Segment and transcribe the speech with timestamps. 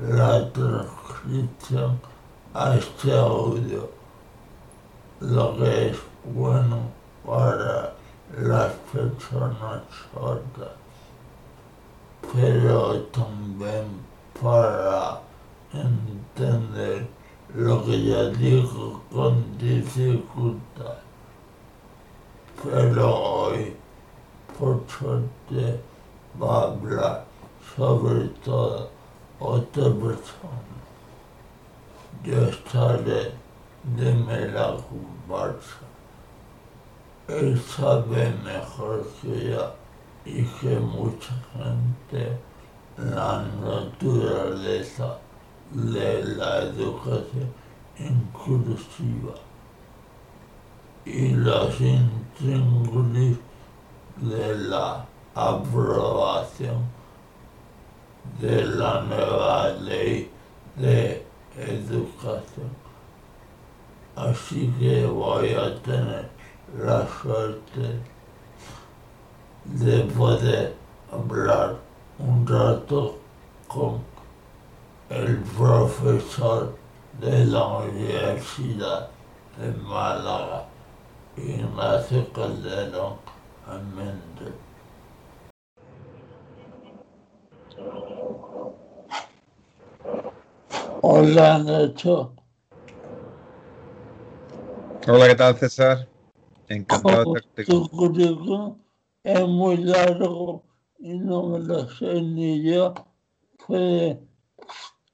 [0.00, 2.00] la transcripción
[2.54, 3.90] a este audio,
[5.20, 6.78] lo que es bueno
[7.26, 7.92] para
[8.38, 9.82] las personas
[10.12, 10.72] sordas,
[12.32, 13.84] pero también
[14.40, 15.20] para
[15.72, 17.06] entender
[17.54, 20.96] lo que ya digo con dificultad.
[22.62, 23.76] Pero hoy,
[24.58, 25.80] por suerte,
[26.40, 27.24] va a hablar
[27.76, 29.01] sobre todo
[29.42, 30.78] otra persona.
[32.24, 33.32] Yo estaré
[33.82, 35.80] de la comparsa.
[37.28, 39.74] Él sabe mejor que yo
[40.24, 42.38] y que mucha gente
[42.96, 45.18] la naturaleza
[45.72, 47.52] de la educación
[47.98, 49.34] inclusiva
[51.04, 53.38] y los intríngulis
[54.16, 55.04] de la
[55.34, 57.01] aprobación
[58.40, 60.30] de la nueva ley
[60.76, 61.24] de
[61.56, 62.70] educación.
[64.16, 66.28] Así que voy a tener
[66.78, 68.00] la suerte
[69.64, 70.74] de poder
[71.10, 71.76] hablar
[72.18, 73.18] un rato
[73.66, 74.00] con
[75.08, 76.76] el profesor
[77.20, 79.08] de la Universidad
[79.58, 80.66] de Málaga,
[81.36, 83.16] Ignacio Calderón
[83.66, 84.52] Almendra.
[91.04, 92.32] Hola, Nacho.
[95.08, 96.08] Hola, ¿qué tal, César?
[96.68, 98.78] Encantado de estar Tu currículum
[99.24, 100.62] es muy largo
[101.00, 102.94] y no me lo sé ni yo.
[103.58, 104.16] Fue,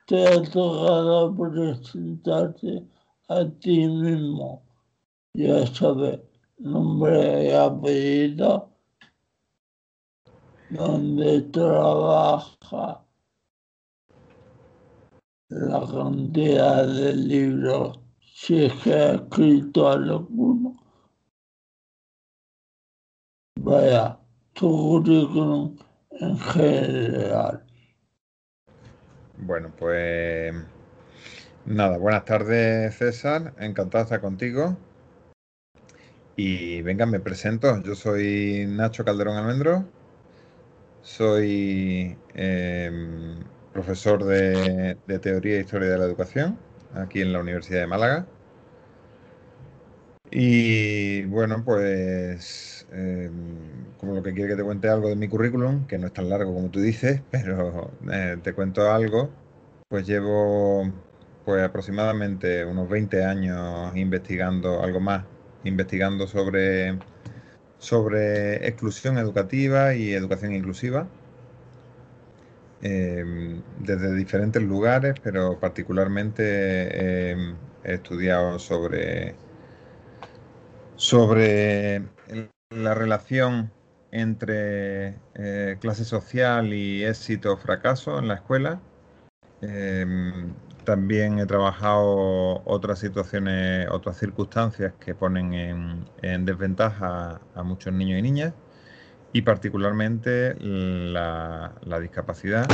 [0.06, 2.86] te ha tocado presentarte
[3.28, 4.62] a ti mismo.
[5.32, 6.20] Ya sabes,
[6.58, 8.68] nombre y apellido,
[10.68, 13.07] donde trabaja,
[15.48, 17.98] la cantidad de libros,
[18.34, 20.76] si es que ha escrito alguno.
[23.60, 24.18] Vaya,
[24.52, 25.76] tu currículum
[26.10, 27.64] en general.
[29.38, 30.54] Bueno, pues
[31.64, 34.76] nada, buenas tardes César, encantado de estar contigo.
[36.36, 37.82] Y venga, me presento.
[37.82, 39.84] Yo soy Nacho Calderón Almendro.
[41.02, 43.40] Soy em,
[43.78, 46.58] profesor de, Teoría e Historia de la Educación
[46.94, 48.26] aquí en la Universidad de Málaga.
[50.32, 53.30] Y bueno, pues em,
[53.98, 56.28] como lo que quiere que te cuente algo de mi currículum, que no es tan
[56.28, 59.30] largo como tú dices, pero eh, te cuento algo,
[59.88, 60.92] pues llevo
[61.44, 65.24] pues aproximadamente unos 20 años investigando algo más
[65.64, 66.98] investigando sobre,
[67.78, 71.06] sobre exclusión educativa y educación inclusiva.
[72.80, 79.34] Em, desde diferentes lugares, pero particularmente em, he estudiado sobre,
[80.94, 82.02] sobre
[82.70, 83.72] la relación
[84.12, 88.80] entre eh, clase social y éxito o fracaso en la escuela.
[89.60, 90.54] Em,
[90.84, 95.52] también he trabajado otras situaciones, otras circunstancias que ponen
[96.22, 98.54] en, desventaja a muchos niños y niñas
[99.32, 102.66] y particularmente la, discapacidad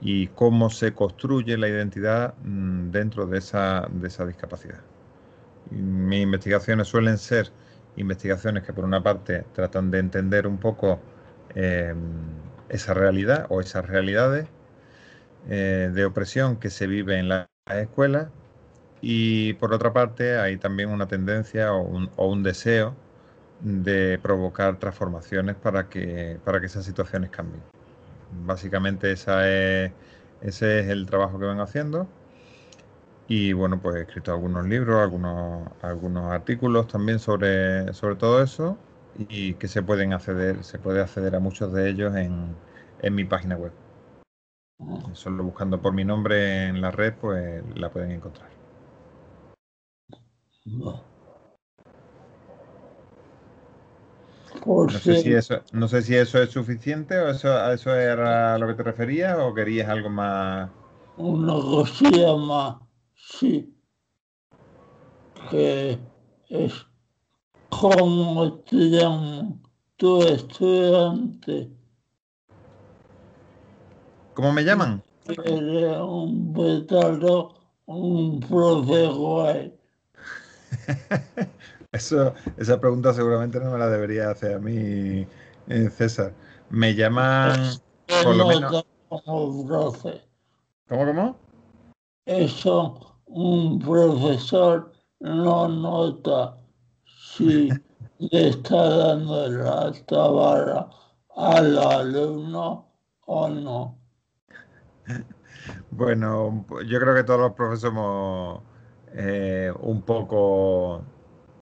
[0.00, 4.80] y cómo se construye la identidad mm, dentro de esa, de esa discapacidad.
[5.70, 7.50] Mis investigaciones suelen ser
[7.96, 11.00] investigaciones que por una parte tratan de entender un poco
[11.54, 11.96] em,
[12.68, 14.46] esa realidad o esas realidades
[15.48, 18.28] eh, de opresión que se vive en la escuelas
[19.00, 22.94] y por otra parte hay también una tendencia o un, deseo
[23.60, 27.62] de provocar transformaciones para que, para que esas situaciones cambien.
[28.44, 29.92] Básicamente esa es,
[30.40, 32.06] ese es el trabajo que vengo haciendo.
[33.28, 38.78] Y bueno, pues he escrito algunos libros, algunos, algunos artículos también sobre, sobre todo eso
[39.18, 42.54] y que se pueden acceder, se puede acceder a muchos de ellos en,
[43.02, 43.72] en mi página web.
[45.12, 48.48] Solo buscando por mi nombre en la red, pues la pueden encontrar.
[54.64, 54.88] No.
[54.88, 58.58] sé si eso, no sé si eso es suficiente o eso, a eso era a
[58.58, 60.70] lo que te referías o querías algo más.
[61.16, 62.76] Una cosilla más,
[63.14, 63.74] sí.
[65.50, 65.98] Que
[66.48, 66.86] es
[67.68, 69.62] como te llaman
[69.96, 71.70] tu estudiante.
[74.34, 75.02] ¿Cómo me llaman?
[75.26, 77.54] Eres un petardo,
[77.86, 79.72] un profe
[81.92, 85.26] Eso, esa pregunta seguramente no me la debería hacer a mí,
[85.68, 86.34] eh, César.
[86.68, 87.58] Me llaman
[88.22, 88.84] por lo menos.
[89.08, 91.36] ¿Cómo, cómo?
[92.26, 96.58] Eso un profesor no nota
[97.34, 97.70] si
[98.18, 100.90] le está dando la alta vara
[101.36, 102.86] al alumno
[103.24, 103.98] o no.
[105.90, 108.60] Bueno, yo creo que todos los profesores somos
[109.14, 111.02] eh, un poco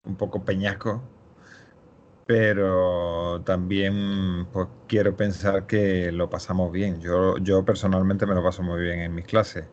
[0.05, 1.03] un poco peñasco,
[2.27, 7.01] pero también pues quiero pensar que lo pasamos bien.
[7.01, 9.67] Yo, yo personalmente me lo paso muy bien en mis clases.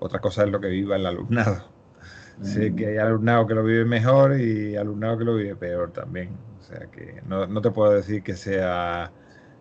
[0.00, 1.68] Otra cosa es lo que viva el alumnado.
[2.42, 6.36] Sé que hay alumnado que lo vive mejor y alumnado que lo vive peor también.
[6.58, 9.12] O sea que no, te puedo decir que sea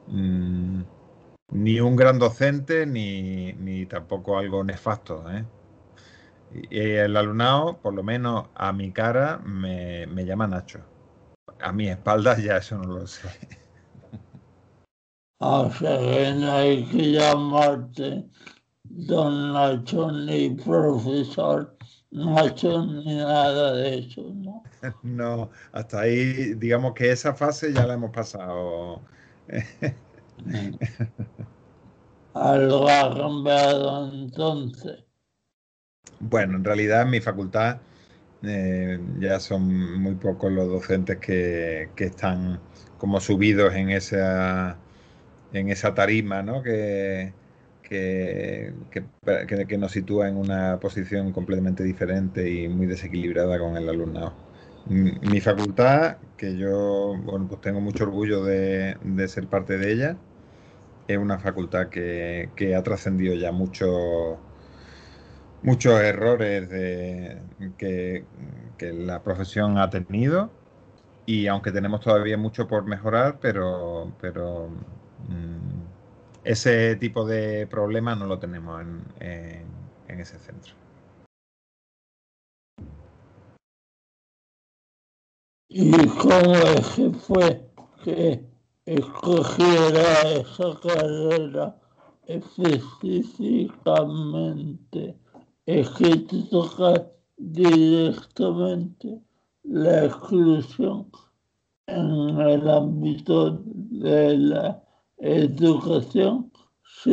[0.08, 0.82] mm,
[1.52, 5.24] ni un gran docente ni, ni tampoco algo nefasto.
[5.32, 5.46] ¿eh?
[6.70, 10.80] Y el alumnado, por lo menos a mi cara, me, llama Nacho.
[11.60, 13.28] A mi espalda ya eso no lo sé.
[15.46, 18.24] O sea que no hay que llamarte
[18.84, 21.76] don Nacho ni profesor
[22.12, 24.64] Nacho ni nada de eso, ¿no?
[25.04, 29.02] No, hasta ahí, digamos que esa fase ya la hemos pasado.
[32.34, 35.03] Algo ha cambiado entonces.
[36.30, 37.80] Bueno, en realidad en mi facultad
[38.44, 42.60] eh, ya son muy pocos los docentes que, están
[42.98, 44.78] como subidos en esa,
[45.54, 46.64] en esa tarima, ¿no?
[46.64, 47.34] Que,
[47.84, 48.74] que,
[49.68, 54.34] que, nos sitúa en una posición completamente diferente y muy desequilibrada con el alumnado.
[54.86, 60.18] Mi facultad, que yo bueno, pues tengo mucho orgullo de, de ser parte de ella,
[61.08, 64.40] es una facultad que, que ha trascendido ya mucho
[65.64, 66.68] muchos errores
[67.78, 68.26] que,
[68.80, 70.52] la profesión ha tenido
[71.26, 74.68] y aunque tenemos todavía mucho por mejorar, pero, pero
[75.30, 75.84] mm,
[76.44, 79.06] ese tipo de problema no lo tenemos en,
[80.10, 80.74] ese centro.
[85.70, 87.72] ¿Y cómo es que fue
[88.04, 88.46] que
[88.86, 91.80] escogiera esa carrera
[92.28, 95.23] específicamente?
[95.66, 99.20] Es que te toca directamente
[99.64, 101.10] la exclusión
[101.88, 104.84] en el ámbito de la
[105.18, 106.52] educación
[107.04, 107.12] si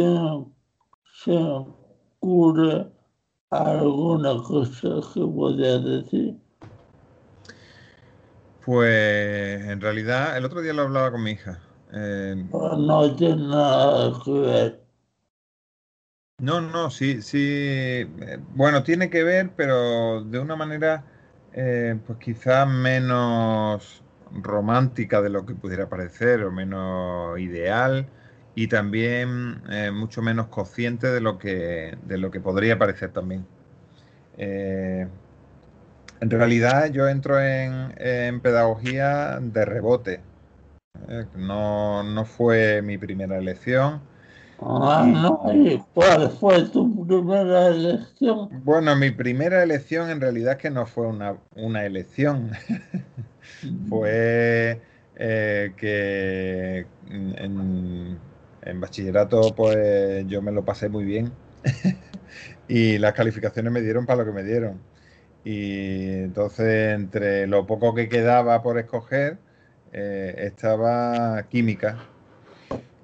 [1.23, 2.91] se ocurre
[3.51, 6.37] alguna cosa que podría decir.
[8.65, 11.61] Pues en realidad el otro día lo hablaba con mi hija.
[11.93, 14.90] Eh, no tiene nada que ver
[16.41, 17.39] no, no, sí, sí.
[17.39, 21.05] Eh, bueno, tiene que ver, pero de una manera,
[21.53, 28.07] eh, pues quizás menos romántica de lo que pudiera parecer, o menos ideal,
[28.55, 33.47] y también eh, mucho menos consciente de lo que, de lo que podría parecer también.
[34.39, 35.11] en
[36.21, 40.21] realidad yo entro en, en pedagogía de rebote.
[41.37, 44.01] no, no fue mi primera elección
[44.63, 45.39] Ah,
[45.95, 48.49] cuál fue tu primera elección?
[48.65, 52.51] Bueno, mi primera elección en realidad es que no fue una, una elección.
[53.89, 54.81] fue
[55.17, 58.19] eh, que en,
[58.63, 61.33] en, bachillerato pues yo me lo pasé muy bien
[62.69, 64.81] y las calificaciones me dieron para lo que me dieron.
[65.43, 69.39] Y entonces entre lo poco que quedaba por escoger
[69.93, 71.99] eh, estaba química.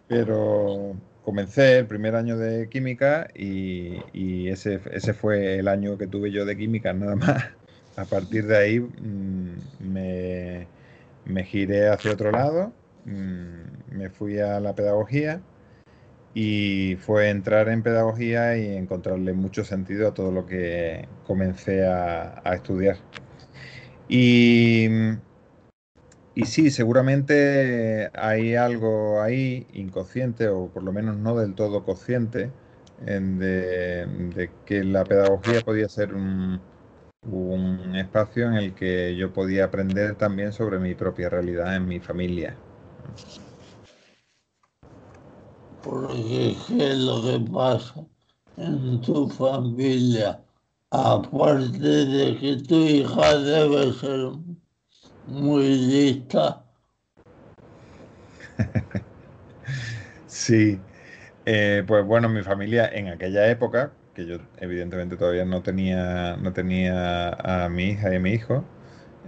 [0.08, 0.94] Pero
[1.26, 4.78] comencé el primer año de química y, ese,
[5.12, 7.44] fue el año que tuve yo de química, nada más.
[7.96, 10.68] A partir de ahí mm, me,
[11.24, 12.72] me, giré hacia otro lado,
[13.06, 15.40] mm, me fui a la pedagogía
[16.32, 22.40] y fue entrar en pedagogía y encontrarle mucho sentido a todo lo que comencé a,
[22.44, 22.98] a estudiar.
[24.08, 24.88] Y
[26.36, 32.52] y sí, seguramente hay algo ahí inconsciente, o por lo menos no del todo consciente,
[33.00, 36.60] de, que la pedagogía podía ser un,
[37.96, 42.54] espacio en el que yo podía aprender también sobre mi propia realidad en mi familia.
[45.82, 48.04] Porque ¿qué es lo que pasa
[48.58, 50.42] en tu familia?
[50.90, 54.32] Aparte de que tu hija debe ser
[55.26, 56.64] muy lista.
[60.26, 60.78] sí,
[61.46, 66.52] eh, pues bueno, mi familia en aquella época, que yo evidentemente todavía no tenía, no
[66.52, 67.30] tenía
[67.64, 68.64] a mi hija y a mi hijo,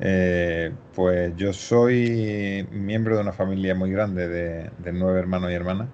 [0.01, 5.89] eh, pues yo soy miembro de una familia muy grande de, nueve hermanos y hermanas.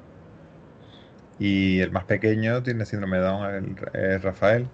[1.38, 4.68] Y el más pequeño tiene síndrome de Down, es Rafael.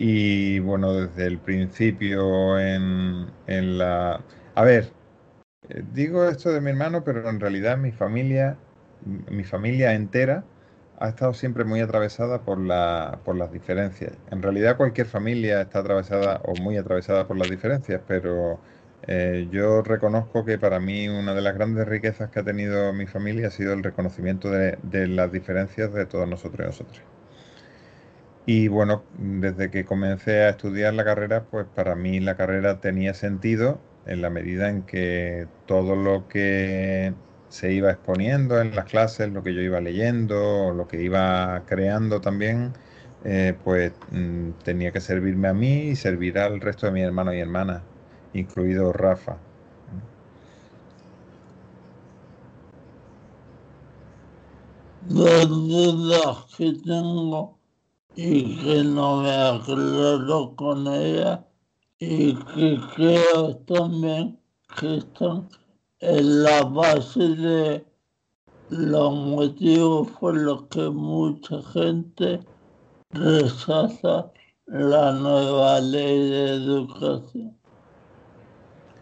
[0.00, 4.20] Y bueno, desde el principio en, la...
[4.54, 4.92] A ver,
[5.68, 8.56] eh, digo esto de mi hermano, pero en realidad mi familia,
[9.04, 10.44] mi familia entera
[11.00, 14.12] ha estado siempre muy atravesada por, la, por las diferencias.
[14.30, 18.60] En realidad cualquier familia está atravesada o muy atravesada por las diferencias, pero
[19.08, 23.06] eh, yo reconozco que para mí una de las grandes riquezas que ha tenido mi
[23.06, 27.02] familia ha sido el reconocimiento de, de las diferencias de todos nosotros y nosotras.
[28.50, 33.12] Y bueno, desde que comencé a estudiar la carrera, pues para mí la carrera tenía
[33.12, 37.14] sentido en la medida en que todo lo que
[37.48, 42.22] se iba exponiendo en las clases, lo que yo iba leyendo, lo que iba creando
[42.22, 42.72] también,
[43.22, 47.34] eh, pues mm, tenía que servirme a mí y servir al resto de mis hermanos
[47.34, 47.82] y hermanas,
[48.32, 49.42] incluido Rafa.
[56.56, 57.57] que tengo
[58.20, 61.46] y que no me aclaro con ella
[62.00, 64.40] y que creo también
[64.76, 65.48] que están
[66.00, 67.86] en la base de
[68.70, 72.40] los motivos por los que mucha gente
[73.10, 74.32] rechaza
[74.66, 77.56] la nueva ley de educación,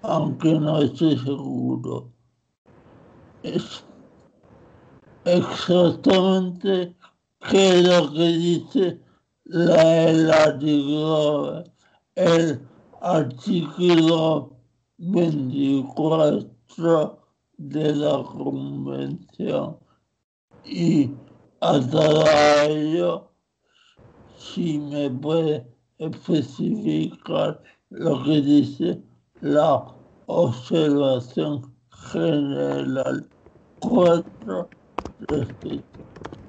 [0.02, 2.12] aunque no estoy seguro.
[3.42, 3.82] Es
[5.25, 6.94] exactamente
[7.50, 9.06] qué es lo que dice
[9.53, 11.65] el artículo,
[12.17, 12.61] el
[13.00, 14.57] artículo
[14.99, 17.19] 24
[17.59, 19.76] de la convención
[20.65, 21.11] y
[21.61, 23.31] hasta ello
[24.37, 25.67] si me puede
[25.99, 29.00] especificar lo que dice
[29.41, 29.87] la
[30.26, 33.29] observación general
[33.81, 34.69] 4
[35.29, 36.00] respecto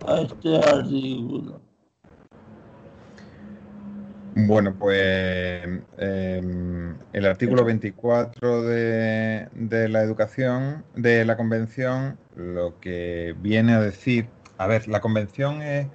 [0.07, 1.66] a este artículo.
[4.45, 5.67] Bueno, pues
[5.97, 9.49] em, el artículo 24 de,
[9.89, 14.29] la educación, de la convención, lo que viene a decir,
[14.59, 15.87] a ver, la convención es,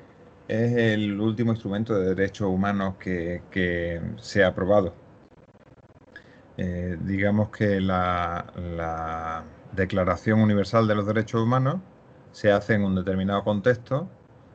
[0.49, 4.93] el último instrumento de derechos humanos que, se ha aprobado.
[6.57, 11.77] Eh, digamos que la, Declaración Universal de los Derechos Humanos
[12.33, 14.11] se hace en un determinado contexto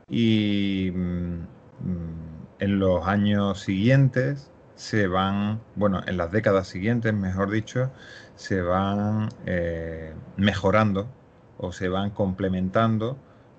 [0.10, 0.92] y...
[0.94, 2.27] Mm,
[2.60, 7.92] en los años siguientes se van, bueno, en las décadas siguientes, mejor dicho,
[8.36, 11.08] se van eh, mejorando
[11.58, 13.18] o se van complementando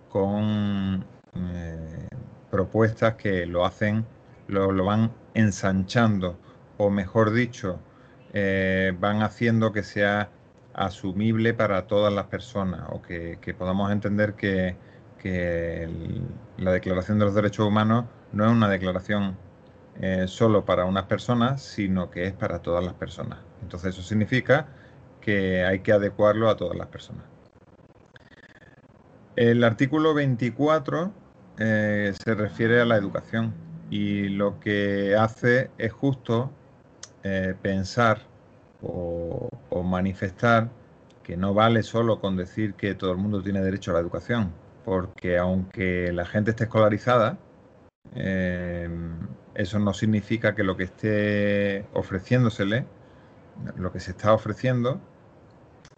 [0.08, 2.08] con eh,
[2.50, 4.06] propuestas que lo hacen,
[4.46, 6.38] lo, van ensanchando
[6.76, 7.80] o mejor dicho,
[8.32, 10.30] eh, van haciendo que sea
[10.74, 14.76] asumible para todas las personas o que, podamos entender que,
[16.58, 19.36] la Declaración de los Derechos Humanos no es una declaración
[20.00, 23.40] eh, solo para unas personas, sino que es para todas las personas.
[23.62, 24.68] Entonces eso significa
[25.20, 27.24] que hay que adecuarlo a todas las personas.
[29.34, 31.12] El artículo 24
[31.58, 33.54] eh, se refiere a la educación
[33.90, 36.50] y lo que hace es justo
[37.24, 38.20] eh, pensar
[38.82, 40.70] o, o manifestar
[41.24, 44.52] que no vale solo con decir que todo el mundo tiene derecho a la educación,
[44.84, 47.38] porque aunque la gente esté escolarizada,
[48.14, 48.88] eh,
[49.54, 52.84] eso no significa que lo que esté ofreciéndosele,
[53.76, 55.00] lo que se está ofreciendo,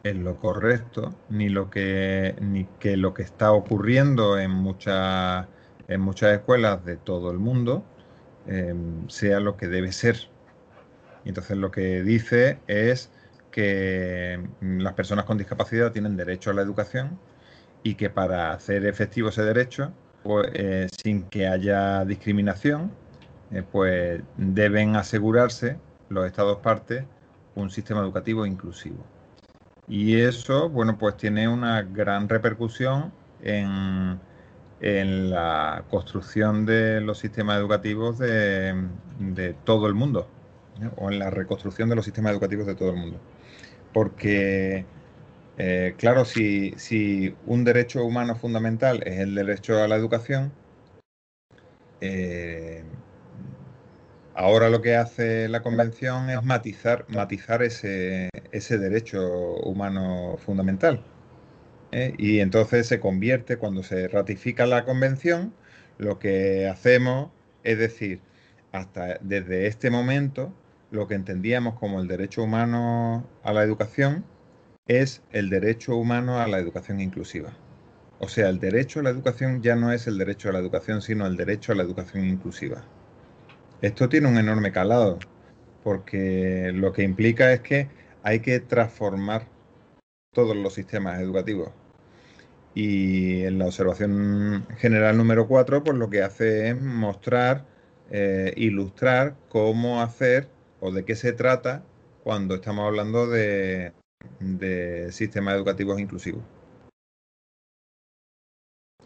[0.03, 5.47] es lo correcto, ni lo que, ni que lo que está ocurriendo en muchas,
[5.89, 7.85] en muchas escuelas de todo el mundo
[8.47, 10.31] em, sea lo que debe ser.
[11.25, 13.11] entonces lo que dice es
[13.51, 17.19] que las personas con discapacidad tienen derecho a la educación
[17.83, 22.91] y que para hacer efectivo ese derecho, pues, eh, sin que haya discriminación,
[23.51, 27.05] eh, pues deben asegurarse los estados partes
[27.55, 29.05] un sistema educativo inclusivo.
[29.89, 33.13] Y eso, bueno, pues tiene una gran repercusión
[33.43, 34.21] en,
[34.81, 38.75] la construcción de los sistemas educativos de,
[39.65, 40.29] todo el mundo,
[40.97, 43.19] o en la reconstrucción de los sistemas educativos de todo el mundo.
[43.93, 44.87] Porque,
[45.59, 46.75] eh, claro, si,
[47.47, 50.53] un derecho humano fundamental es el derecho a la educación,
[52.01, 52.83] eh,
[54.41, 59.21] Ahora lo que hace la convención es matizar, matizar ese, derecho
[59.65, 61.05] humano fundamental.
[61.93, 62.15] ¿eh?
[62.17, 65.53] Y entonces se convierte, cuando se ratifica la convención,
[65.99, 67.31] lo que hacemos
[67.65, 68.21] es decir,
[68.73, 70.55] hasta desde este momento,
[70.91, 74.25] lo que entendíamos como el derecho humano a la educación
[74.91, 77.53] es el derecho humano a la educación inclusiva.
[78.19, 81.01] O sea, el derecho a la educación ya no es el derecho a la educación,
[81.01, 82.83] sino el derecho a la educación inclusiva.
[83.83, 85.21] Esto tiene un enorme calado,
[85.85, 87.89] porque lo que implica es que
[88.25, 89.47] hay que transformar
[90.35, 91.71] todos los sistemas educativos.
[92.75, 97.65] Y en la observación general número 4, pues lo que hace es mostrar,
[98.11, 100.49] eh, ilustrar cómo hacer
[100.81, 101.85] o de qué se trata
[102.25, 103.93] cuando estamos hablando de,
[105.11, 106.43] sistemas educativos inclusivos.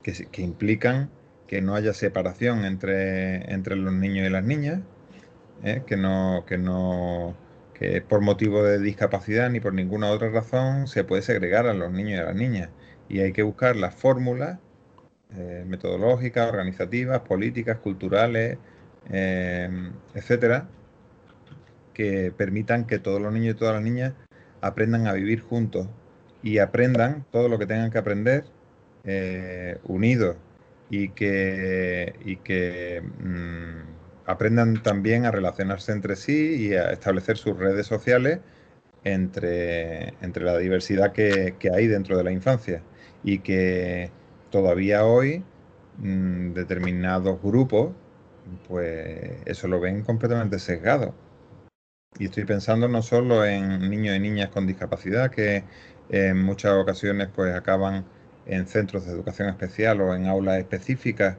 [0.02, 1.10] que implican
[1.46, 4.80] que no haya separación entre, entre los niños y las niñas,
[5.62, 5.82] ¿eh?
[5.86, 7.36] que no, que no,
[7.74, 11.92] que por motivo de discapacidad ni por ninguna otra razón se puede segregar a los
[11.92, 12.70] niños y a las niñas.
[13.08, 14.58] Y hay que buscar las fórmulas
[15.36, 18.58] eh, metodológicas, organizativas, políticas, culturales,
[19.10, 19.68] eh,
[20.14, 20.68] etcétera,
[21.92, 24.14] que permitan que todos los niños y todas las niñas
[24.66, 25.88] aprendan a vivir juntos
[26.42, 28.44] y aprendan todo lo que tengan que aprender
[29.84, 30.36] unidos
[30.88, 37.56] y que, y que mm, aprendan también a relacionarse entre sí y a establecer sus
[37.58, 38.40] redes sociales
[39.04, 42.82] entre, entre la diversidad que, hay dentro de la infancia
[43.22, 44.10] y que
[44.50, 45.44] todavía hoy
[45.98, 47.94] mm, determinados grupos
[48.68, 51.14] pues eso lo ven completamente sesgado.
[52.18, 55.64] Y estoy pensando no solo en niños y niñas con discapacidad que
[56.08, 58.04] en muchas ocasiones pues acaban
[58.46, 61.36] en centros de educación especial o en aulas específicas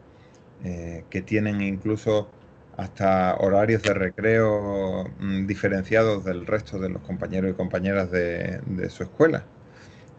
[0.64, 2.30] eh, que tienen incluso
[2.78, 9.04] hasta horarios de recreo mm, diferenciados del resto de los compañeros y compañeras de, su
[9.04, 9.44] escuela.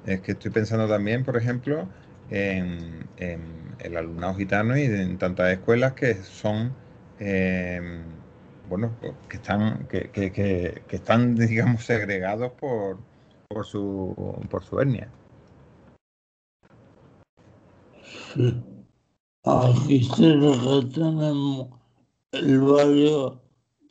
[0.06, 1.88] Es que estoy pensando también, por ejemplo,
[2.30, 3.06] en,
[3.80, 6.72] el alumnado gitano y en tantas escuelas que son,
[7.18, 8.02] em,
[8.68, 8.90] bueno,
[9.28, 12.98] que están, que, que, están, digamos, segregados por,
[13.48, 14.14] por, su,
[14.50, 15.08] por su etnia.
[19.44, 21.68] Aquí cerca tenemos
[22.32, 23.40] el barrio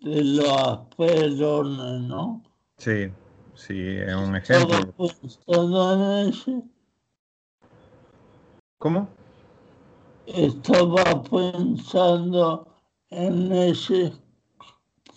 [0.01, 2.43] de las Perones, ¿no?
[2.77, 3.09] Sí,
[3.55, 4.77] sí, es un ejemplo.
[5.47, 6.61] en ese?
[8.77, 9.07] ¿Cómo?
[10.27, 12.67] Estaba pensando
[13.09, 14.13] en ese,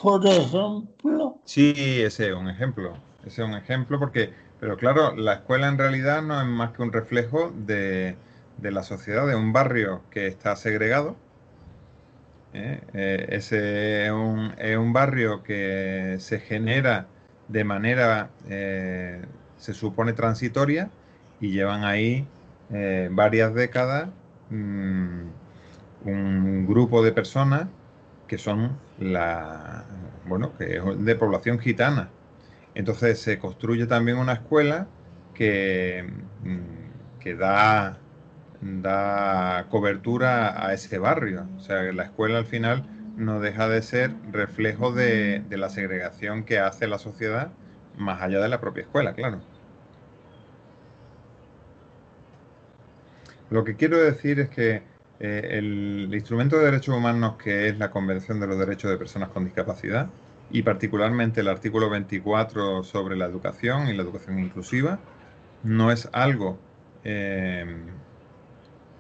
[0.01, 1.39] por ejemplo.
[1.45, 2.95] Sí, ese es un ejemplo.
[3.27, 6.83] Ese es un ejemplo porque, pero claro, la escuela en realidad no es más que
[6.83, 8.17] un reflejo de,
[8.59, 11.17] de la sociedad, de un barrio que está segregado.
[12.55, 12.81] ¿eh?
[12.95, 17.07] Eh, ese es un, barrio que se genera
[17.49, 19.23] de manera, eh,
[19.59, 20.91] se supone, transitoria
[21.41, 22.27] y llevan ahí
[23.11, 24.11] varias décadas
[24.51, 25.23] mm,
[26.05, 27.67] un grupo de personas
[28.29, 29.85] que son la,
[30.27, 32.11] bueno, que es de población gitana.
[32.75, 34.87] Entonces se construye también una escuela
[35.35, 36.09] que,
[36.45, 37.99] mm, que da
[38.61, 41.47] da cobertura a ese barrio.
[41.57, 42.85] O sea, la escuela al final
[43.17, 47.51] no deja de ser reflejo de, la segregación que hace la sociedad
[47.97, 49.41] más allá de la propia escuela, claro.
[53.51, 54.83] Lo que quiero decir es que
[55.21, 59.31] eh, el instrumento de derechos humanos que es la Convención de los Derechos de Personas
[59.31, 60.09] con Discapacidad
[60.51, 65.01] y particularmente el artículo 24 sobre la educación y la educación inclusiva
[65.65, 66.59] no es algo
[67.03, 67.67] eh,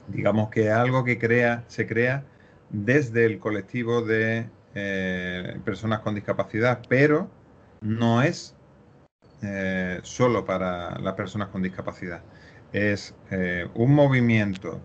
[0.09, 2.25] digamos que algo que crea, se crea
[2.71, 7.31] desde el colectivo de eh, personas con discapacidad, pero
[7.81, 8.55] no es
[10.03, 12.23] solo para las personas con discapacidad.
[12.73, 13.15] Es
[13.75, 14.81] un movimiento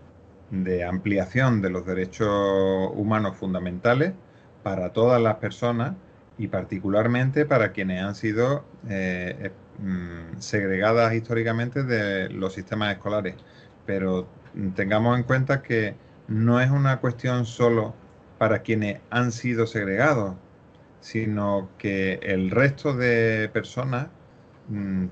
[0.50, 4.14] de ampliación de los derechos humanos fundamentales
[4.62, 5.94] para todas las personas
[6.38, 13.36] y particularmente para quienes han sido eh, mm, segregadas históricamente de los sistemas escolares.
[13.86, 14.28] Pero
[14.74, 17.94] tengamos en cuenta que no es una cuestión solo
[18.38, 20.36] para quienes han sido segregados,
[21.00, 24.08] sino que el resto de personas
[24.68, 25.06] mm,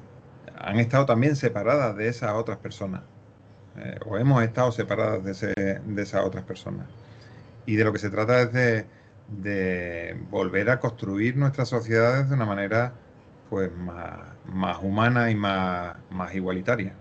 [0.57, 3.03] han estado también separadas de esas otras personas,
[3.77, 6.87] eh, o hemos estado separadas de, esas otras personas.
[7.67, 8.87] Y de lo que se trata es de,
[9.29, 12.95] de volver a construir nuestras sociedades de una manera
[13.49, 16.95] pues más, más humana y más, más igualitaria.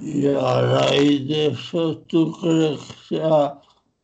[0.00, 3.60] Y a raíz de eso, ¿tú crees que se ha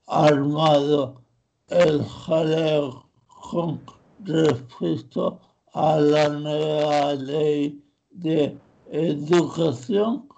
[0.07, 1.23] armado
[1.69, 3.07] el jaleo
[3.51, 3.81] con
[4.25, 5.41] respecto
[5.73, 8.57] a la nueva ley de
[8.91, 10.29] educación?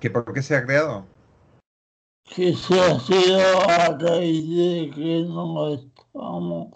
[0.00, 1.06] ¿Que ¿Por qué se ha creado?
[2.24, 6.68] Que se ha sido a raíz de que no estamos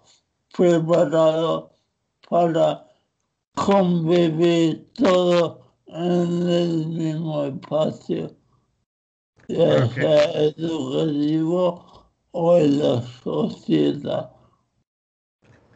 [0.57, 1.71] preparados
[2.29, 2.87] para
[3.55, 8.31] convivir todos en el mismo espacio,
[9.49, 14.38] ya sea educativo o en la sociedad.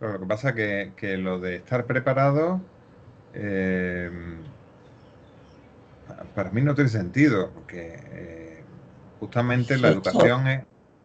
[0.08, 2.60] Lo que pasa es que, lo de estar preparado
[3.34, 4.10] eh,
[6.34, 8.64] para mí no tiene sentido, porque eh,
[9.20, 10.64] justamente la educación es,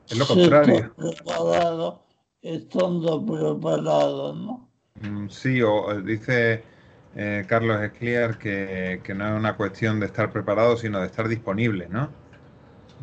[0.09, 0.93] es, lo contrario.
[0.95, 2.03] Preparado,
[2.41, 4.69] estando preparado, ¿no?
[5.01, 6.63] Mm, sí, o dice
[7.15, 11.27] eh, Carlos Escliar, que, que, no es una cuestión de estar preparado, sino de estar
[11.27, 12.09] disponible, ¿no?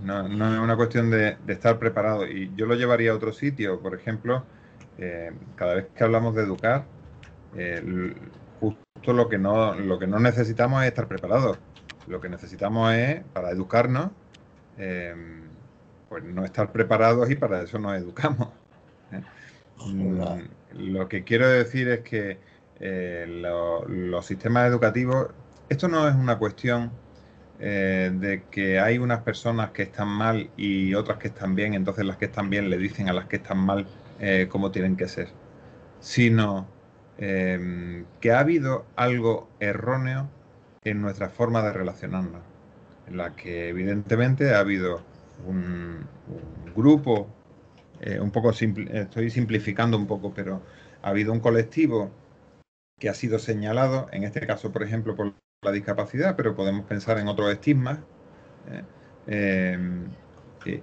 [0.02, 2.26] No, no es una cuestión de, estar preparado.
[2.26, 4.44] Y yo lo llevaría a otro sitio, por ejemplo,
[4.98, 6.86] eh, cada vez que hablamos de educar,
[7.56, 8.14] eh,
[8.60, 11.58] justo lo que, no, lo que no necesitamos es estar preparados.
[12.06, 14.10] Lo que necesitamos es, para educarnos,
[16.08, 18.48] pues no estar preparados y para eso nos educamos.
[19.86, 20.18] Mm,
[20.74, 22.38] lo que quiero decir es que
[22.80, 25.28] eh, los sistemas educativos,
[25.68, 26.90] esto no es una cuestión
[27.60, 32.04] eh, de que hay unas personas que están mal y otras que están bien, entonces
[32.04, 33.86] las que están bien le dicen a las que están mal
[34.20, 35.28] eh, cómo tienen que ser,
[36.00, 36.72] sino
[37.16, 40.28] que ha habido algo erróneo
[40.82, 42.42] en nuestra forma de relacionarnos,
[43.06, 45.00] en la que evidentemente ha habido
[45.46, 46.04] un,
[46.74, 47.28] grupo,
[48.20, 50.60] un poco estoy simplificando un poco, pero
[51.02, 52.10] ha habido un colectivo
[52.98, 57.18] que ha sido señalado, en este caso, por ejemplo, por la discapacidad, pero podemos pensar
[57.18, 57.98] en otros estigmas.
[58.70, 58.82] ¿eh?
[59.26, 59.78] Eh,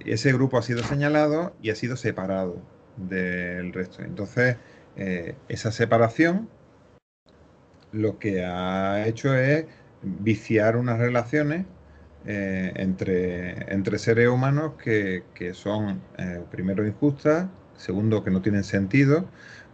[0.05, 2.61] ese grupo ha sido señalado y ha sido separado
[2.97, 4.03] del resto.
[4.03, 4.57] Entonces,
[4.95, 6.49] eh, esa separación
[7.91, 9.65] lo que ha hecho es
[10.01, 11.65] viciar unas relaciones
[12.23, 16.01] entre, entre seres humanos que, que son,
[16.51, 19.27] primero, injustas, segundo, que no tienen sentido,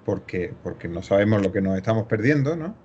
[0.05, 2.75] porque, porque no sabemos lo que nos estamos perdiendo, ¿no?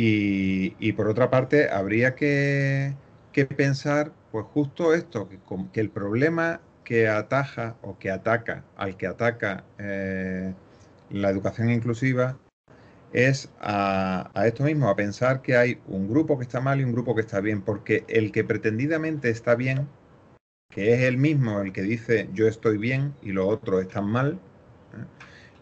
[0.00, 2.94] Y, por otra parte, habría que,
[3.56, 5.28] pensar, pues justo esto,
[5.72, 10.54] que, el problema que ataja o que ataca al que ataca eh,
[11.10, 12.38] la educación inclusiva
[13.12, 16.92] es a, esto mismo, a pensar que hay un grupo que está mal y un
[16.92, 19.86] grupo que está bien, porque el que pretendidamente está bien,
[20.70, 24.38] que es el mismo el que dice yo estoy bien y los otros están mal,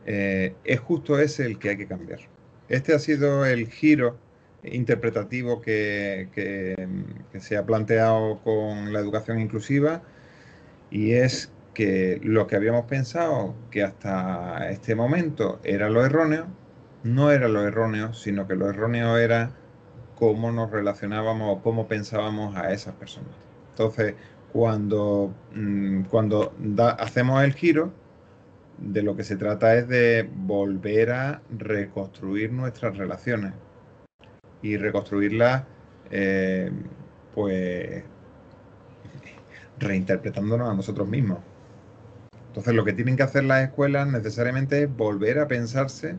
[0.07, 2.21] eh, es justo ese el que hay que cambiar.
[2.69, 4.17] Este ha sido el giro
[4.63, 6.29] interpretativo que,
[7.41, 10.05] se ha planteado con la educación inclusiva
[10.91, 16.47] y es que lo que habíamos pensado que hasta este momento era lo erróneo,
[17.03, 19.51] no era lo erróneo, sino que lo erróneo era
[20.17, 23.31] cómo nos relacionábamos o cómo pensábamos a esas personas.
[23.71, 24.15] Entonces,
[24.53, 26.55] cuando, mm, cuando
[26.99, 27.93] hacemos el giro,
[28.79, 33.53] de lo que se trata es de volver a reconstruir nuestras relaciones
[34.63, 35.65] y reconstruirlas,
[36.11, 36.71] eh,
[37.35, 38.05] pues,
[39.79, 41.39] reinterpretándonos a nosotros mismos.
[42.49, 46.17] Entonces, lo que tienen que hacer las escuelas necesariamente es volver a pensarse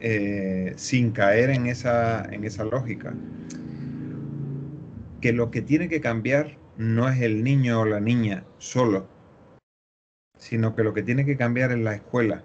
[0.00, 3.14] eh, sin caer en esa, en esa lógica.
[5.20, 9.08] Que lo que tiene que cambiar no es el niño o la niña solo,
[10.36, 12.42] sino que lo que tiene que cambiar es la escuela.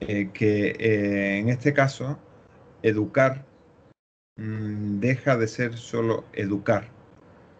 [0.00, 2.18] Eh, que eh, en este caso,
[2.82, 3.46] educar
[4.36, 6.88] mm, deja de ser solo educar,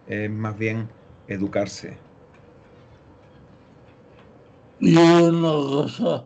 [0.09, 0.89] es más bien
[1.29, 1.97] educarse.
[4.81, 6.25] Y una cosa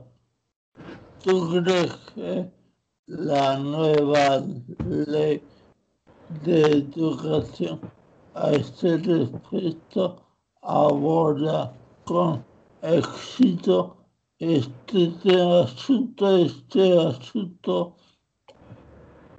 [1.22, 2.50] ¿tú crees que
[3.06, 4.42] la nueva
[4.86, 5.42] ley
[6.44, 7.80] de educación
[8.34, 10.22] a este respecto
[10.62, 12.44] aborda con
[12.82, 13.96] éxito
[14.38, 15.12] este
[15.62, 17.96] asunto, este asunto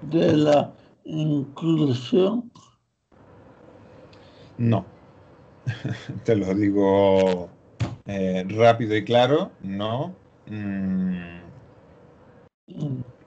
[0.01, 0.73] de la
[1.05, 2.51] inclusión?
[4.57, 4.85] No,
[6.25, 7.49] te lo digo
[8.05, 10.15] eh, rápido y claro, no.
[10.47, 11.39] Mm,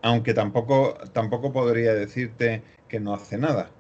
[0.03, 3.71] aunque tampoco, tampoco podría decirte que no hace nada.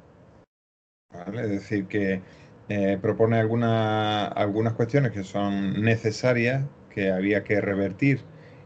[1.34, 2.22] Es decir, que
[2.68, 8.22] eh, propone algunas cuestiones que son necesarias, que había que revertir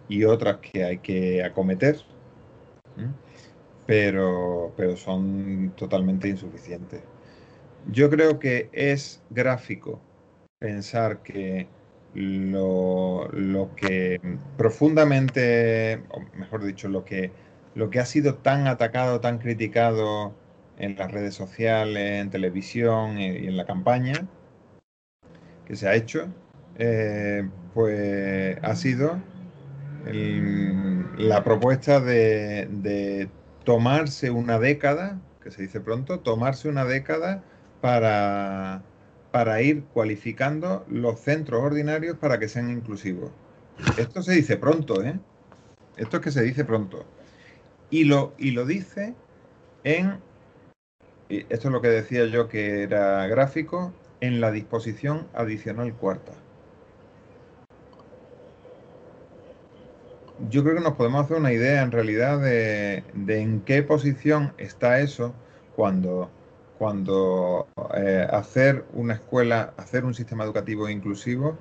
[0.09, 1.97] y otras que hay que acometer,
[3.87, 7.03] pero, pero son totalmente insuficientes.
[7.91, 10.01] Yo creo que es gráfico
[10.59, 11.69] pensar que
[12.15, 13.31] lo,
[13.77, 14.21] que
[14.57, 17.31] profundamente, o mejor dicho, lo que,
[17.75, 20.35] lo que ha sido tan atacado, tan criticado
[20.79, 24.27] en las redes sociales, en televisión y en la campaña
[25.67, 26.29] que se ha hecho,
[26.79, 29.21] eh, pues ha sido
[31.19, 33.29] la propuesta de,
[33.65, 37.43] tomarse una década, que se dice pronto, tomarse una década
[37.87, 38.83] para,
[39.31, 43.31] para ir cualificando los centros ordinarios para que sean inclusivos.
[43.97, 45.21] Esto se dice pronto, ¿eh?
[45.97, 47.05] Esto es que se dice pronto.
[47.89, 49.15] Y lo, y lo dice
[49.85, 50.19] en,
[51.29, 56.33] esto es lo que decía yo que era gráfico, en la disposición adicional cuarta.
[60.51, 64.99] Yo creo que nos podemos hacer una idea en realidad de, en qué posición está
[64.99, 65.33] eso
[65.77, 66.33] cuando,
[66.79, 71.59] cuando eh, hacer una escuela, hacer un sistema educativo inclusivo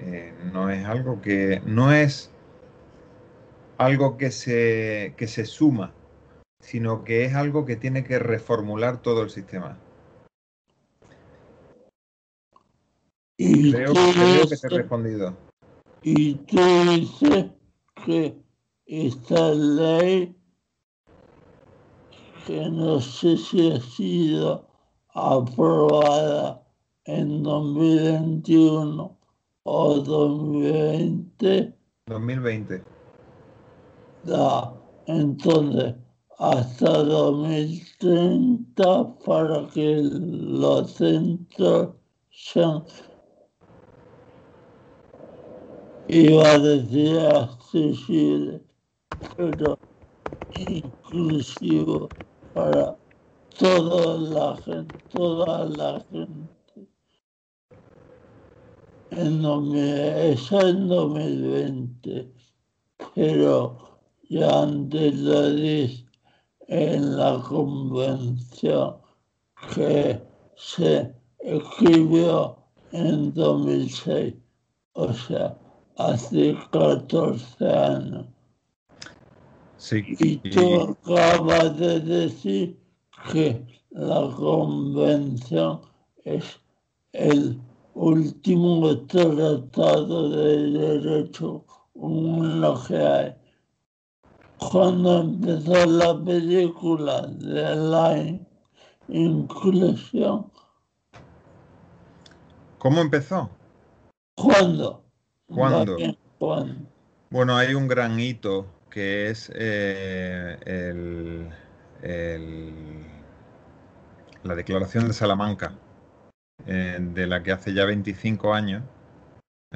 [0.00, 2.30] eh, no es algo que no es
[3.78, 5.92] algo que se, que se suma,
[6.60, 9.78] sino que es algo que tiene que reformular todo el sistema.
[13.36, 13.92] creo,
[14.48, 15.36] que te he respondido.
[16.02, 17.46] Y tú dices
[18.04, 18.36] que
[18.86, 20.36] esta ley,
[22.46, 24.64] que no sé si ha sido
[25.14, 26.62] aprobada
[27.04, 29.16] en 2021
[29.64, 31.74] o 2020.
[32.06, 32.82] 2020.
[34.24, 34.72] Da,
[35.06, 35.94] entonces,
[36.38, 41.94] hasta 2030 para que los centros
[42.30, 42.84] sean
[46.08, 48.60] iba a decir accesible,
[49.36, 49.78] pero
[50.54, 52.08] inclusivo
[52.54, 52.96] para
[53.58, 56.88] toda la gente, toda la gente.
[59.10, 59.44] En
[59.76, 62.32] eso en 2020,
[63.14, 63.98] pero
[64.30, 66.06] ya antes lo dije
[66.68, 68.96] en la convención
[69.74, 70.18] que
[70.56, 72.56] se escribió
[72.92, 74.34] en 2006,
[74.94, 75.58] o sea,
[75.96, 78.26] hace 14 años.
[79.82, 80.04] Sí.
[80.20, 82.80] Y tú acabas de decir
[83.32, 85.80] que la convención
[86.22, 86.60] es
[87.12, 87.60] el
[87.94, 91.64] último tratado de derecho
[91.94, 93.34] humano que hay.
[94.58, 98.38] Cuando empezó la película de la
[99.08, 100.46] inclusión.
[102.78, 103.50] ¿Cómo empezó?
[104.36, 105.02] ¿Cuándo?
[105.48, 105.96] ¿Cuándo?
[107.30, 111.48] Bueno, hay un gran hito que es eh,
[114.44, 115.72] la Declaración de Salamanca,
[116.66, 118.82] eh, de la que hace ya 25 años,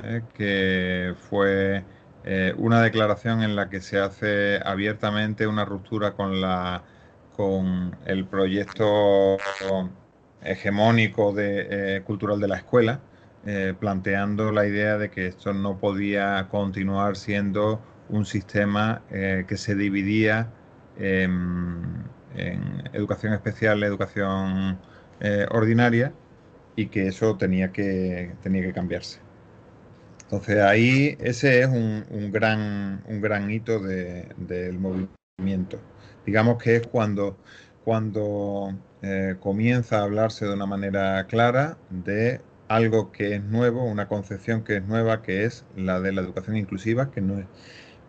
[0.02, 1.84] eh, que fue
[2.56, 6.82] una declaración en la que se hace abiertamente una ruptura con, la,
[7.36, 9.36] con el proyecto
[10.42, 13.00] hegemónico de, cultural de la escuela
[13.78, 19.74] planteando la idea de que esto no podía continuar siendo un sistema eh, que se
[19.74, 20.48] dividía
[20.98, 22.04] en,
[22.92, 24.78] educación especial, educación
[25.20, 26.12] eh, ordinaria
[26.76, 29.20] y que eso tenía que, tenía que cambiarse.
[30.24, 35.78] Entonces ahí ese es un, gran, un gran hito del movimiento.
[36.26, 37.38] Digamos que es cuando,
[37.84, 38.76] cuando
[39.40, 44.76] comienza a hablarse de una manera clara de algo que es nuevo, una concepción que
[44.76, 47.46] es nueva, que es la de la educación inclusiva, que no, es,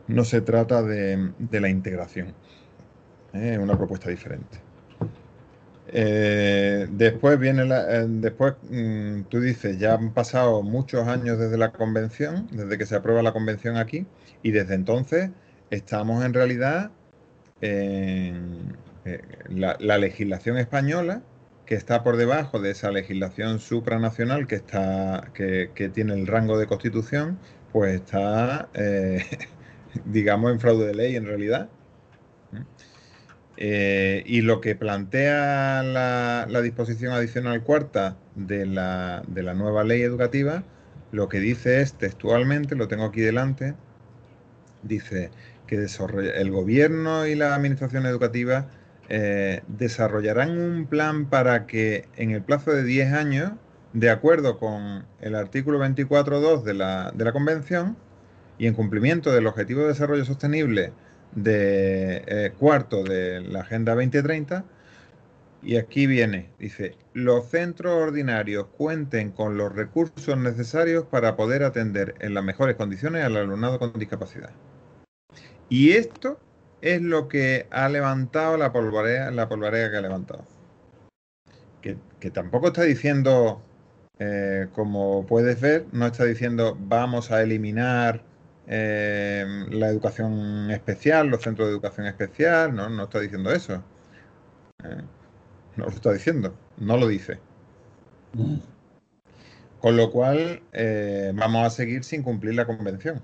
[0.08, 2.34] no se trata de, la integración.
[3.34, 4.60] Es una propuesta diferente.
[5.89, 11.58] Eh, después viene la, eh, después mm, tú dices, ya han pasado muchos años desde
[11.58, 14.06] la convención, desde que se aprueba la convención aquí,
[14.43, 15.30] y desde entonces
[15.70, 16.91] estamos en realidad
[17.62, 21.22] en eh, la, legislación española
[21.65, 26.67] que está por debajo de esa legislación supranacional que está que, tiene el rango de
[26.67, 27.39] constitución,
[27.72, 28.70] pues está,
[30.06, 31.70] digamos, en fraude de ley en realidad.
[33.60, 40.02] Eh, y lo que plantea la, disposición adicional cuarta de la, de la, nueva ley
[40.02, 40.64] educativa,
[41.12, 43.74] lo que dice es textualmente, lo tengo aquí delante,
[44.84, 45.32] dice
[45.66, 45.88] que
[46.36, 48.68] el gobierno y la administración educativa
[49.10, 53.52] eh, desarrollarán un plan para que en el plazo de 10 años,
[53.94, 57.98] de acuerdo con el artículo 24.2 de la, de la Convención
[58.58, 60.93] y en cumplimiento del Objetivo de Desarrollo Sostenible
[61.36, 64.65] de eh, cuarto de la Agenda 2030.
[65.63, 72.15] Y aquí viene, dice, los centros ordinarios cuenten con los recursos necesarios para poder atender
[72.20, 74.52] en las mejores condiciones al alumnado con discapacidad.
[75.70, 76.39] Y esto
[76.82, 80.46] es lo que ha levantado la polvareda, la polvareda que ha levantado.
[81.82, 83.62] Que, tampoco está diciendo,
[84.20, 88.22] eh, como puedes ver, no está diciendo vamos a eliminar
[88.70, 93.82] Em, la educación especial, los centros de educación especial, no, no está diciendo eso.
[94.84, 95.02] Eh,
[95.78, 97.40] no lo está diciendo, no lo dice.
[98.34, 98.58] Mm.
[99.80, 103.22] Con lo cual, eh, vamos a seguir sin cumplir la convención.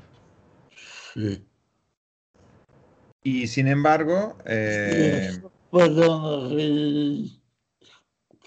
[3.24, 4.38] Y sin embargo...
[4.46, 6.58] Eh, perdón,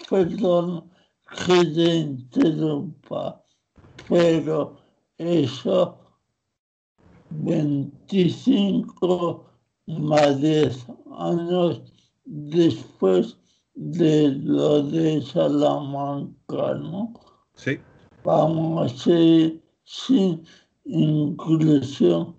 [0.08, 0.90] perdón
[1.46, 3.42] que te interrumpa,
[4.08, 4.80] pero
[5.18, 6.05] eso
[7.30, 9.44] 25
[9.86, 10.86] más 10
[11.18, 11.82] años
[12.24, 13.36] después
[13.74, 17.14] de lo de Salamanca, ¿no?
[17.54, 17.78] Sí.
[18.24, 20.44] Vamos a seguir sin
[20.84, 22.34] inclusión.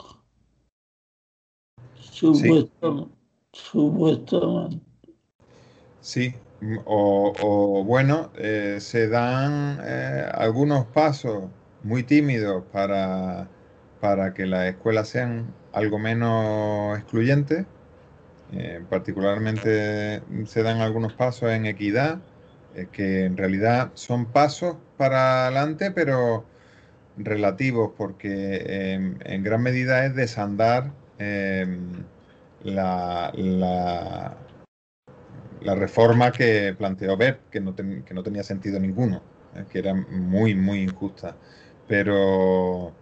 [3.54, 4.86] Supuestamente.
[6.02, 6.34] Sí.
[6.86, 11.43] O, bueno, eh, se dan eh, algunos pasos
[11.84, 13.47] muy tímidos para
[13.99, 17.65] para que las escuelas sean algo menos excluyentes.
[18.53, 22.19] Eh, particularmente se dan algunos pasos en equidad,
[22.75, 26.45] eh, que en realidad son pasos para adelante, pero
[27.17, 32.03] relativos, porque em, en gran medida es desandar em,
[32.63, 34.38] la, la,
[35.75, 39.21] reforma que planteó Bert, que no, que no tenía sentido ninguno,
[39.55, 41.36] eh, que era muy, muy injusta.
[41.88, 42.93] Pero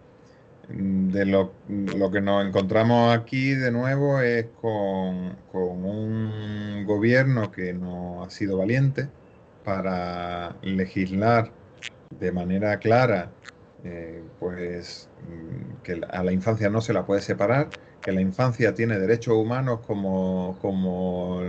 [0.68, 1.52] de lo,
[2.10, 9.08] que nos encontramos aquí de nuevo es con, un gobierno que no ha sido valiente
[9.64, 11.50] para legislar
[12.18, 13.30] de manera clara,
[13.84, 15.08] eh, pues
[15.82, 17.68] que a la infancia no se la puede separar,
[18.04, 21.42] que la infancia tiene derechos humanos como, como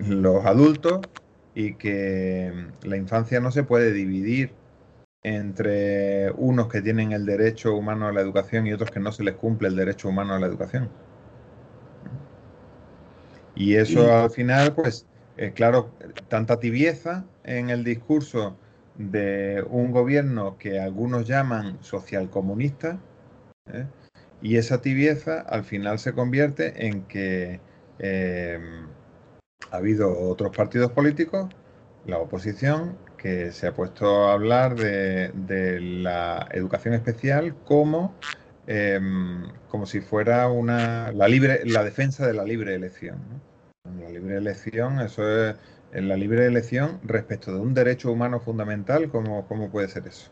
[0.00, 1.06] los adultos
[1.54, 4.52] y que la infancia no se puede dividir
[5.22, 9.24] entre unos que tienen el derecho humano a la educación y otros que no se
[9.24, 10.88] les cumple el derecho humano a la educación.
[13.54, 15.06] Y eso al final, pues,
[15.38, 15.90] eh, claro,
[16.28, 18.56] tanta tibieza en el discurso
[18.96, 22.98] de un gobierno que algunos llaman socialcomunista,
[23.72, 23.86] ¿eh?
[24.42, 27.60] y esa tibieza al final se convierte en que
[27.98, 28.60] eh,
[29.70, 31.48] ha habido otros partidos políticos,
[32.04, 38.14] la oposición, que se ha puesto a hablar de, la educación especial como,
[38.66, 43.18] em, como si fuera una, la, libre, la defensa de la libre elección.
[44.00, 45.56] La libre elección, eso es
[45.92, 50.30] la libre elección respecto de un derecho humano fundamental, ¿cómo, ¿cómo puede ser eso?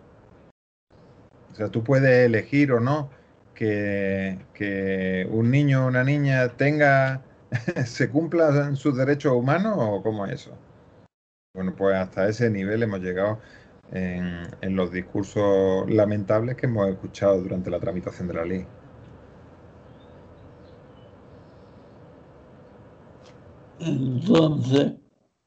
[1.52, 3.10] O sea, tú puedes elegir o no
[3.54, 7.22] que, que un niño o una niña tenga,
[7.86, 10.58] se cumpla sus derechos humanos o cómo es eso.
[11.54, 13.38] Bueno, pues hasta ese nivel hemos llegado
[13.92, 18.66] en, los discursos lamentables que hemos escuchado durante la tramitación de la ley.
[23.78, 24.94] Entonces,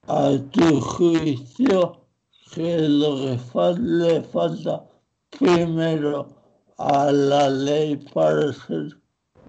[0.08, 2.08] a tu juicio,
[2.53, 4.86] que lo que le falta
[5.38, 6.30] primero
[6.78, 8.97] a la ley para ser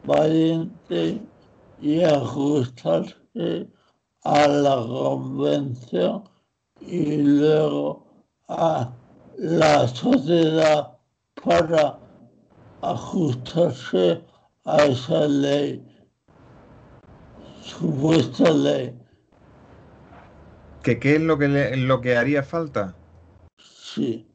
[0.05, 1.23] valiente
[1.81, 3.69] y ajustarse
[4.25, 6.25] a la convención
[6.81, 8.07] y luego
[8.49, 8.93] a
[9.39, 10.99] la sociedad
[11.45, 11.99] para
[12.83, 14.23] ajustarse
[14.65, 15.83] a esa ley,
[17.63, 18.95] supuesta ley.
[20.83, 22.95] ¿Qué, qué es lo que, lo que haría falta?
[23.59, 24.27] Sí.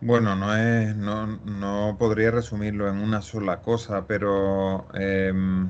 [0.00, 5.68] Bueno, no es, no, no podría resumirlo en una sola cosa, pero em,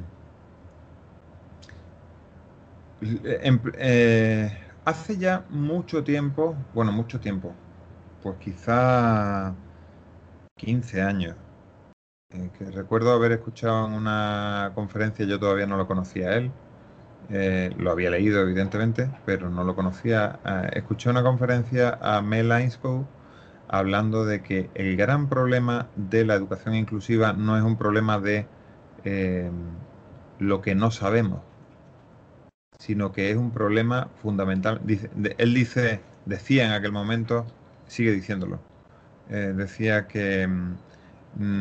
[3.02, 7.52] em, eh, hace ya mucho tiempo, bueno, mucho tiempo,
[8.22, 9.54] pues quizá
[10.56, 11.36] 15 años,
[12.30, 16.50] eh, que recuerdo haber escuchado en una conferencia, yo todavía no lo conocía él,
[17.30, 20.40] eh, lo había leído evidentemente, pero no lo conocía.
[20.72, 23.06] escuché una conferencia a Mel Ainscough
[23.72, 28.46] hablando de que el gran problema de la educación inclusiva no es un problema de
[29.04, 29.50] eh,
[30.38, 31.40] lo que no sabemos,
[32.82, 34.80] sino que es un problema fundamental.
[35.38, 37.46] él dice, decía en aquel momento,
[37.86, 38.58] sigue diciéndolo,
[39.30, 40.74] eh, decía que mm,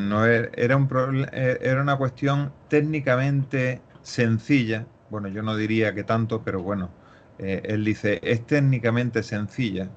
[0.09, 0.89] no era, un
[1.31, 6.89] eh, era una cuestión técnicamente sencilla, bueno, yo no diría que tanto, pero bueno,
[7.37, 9.89] él dice, es técnicamente sencilla,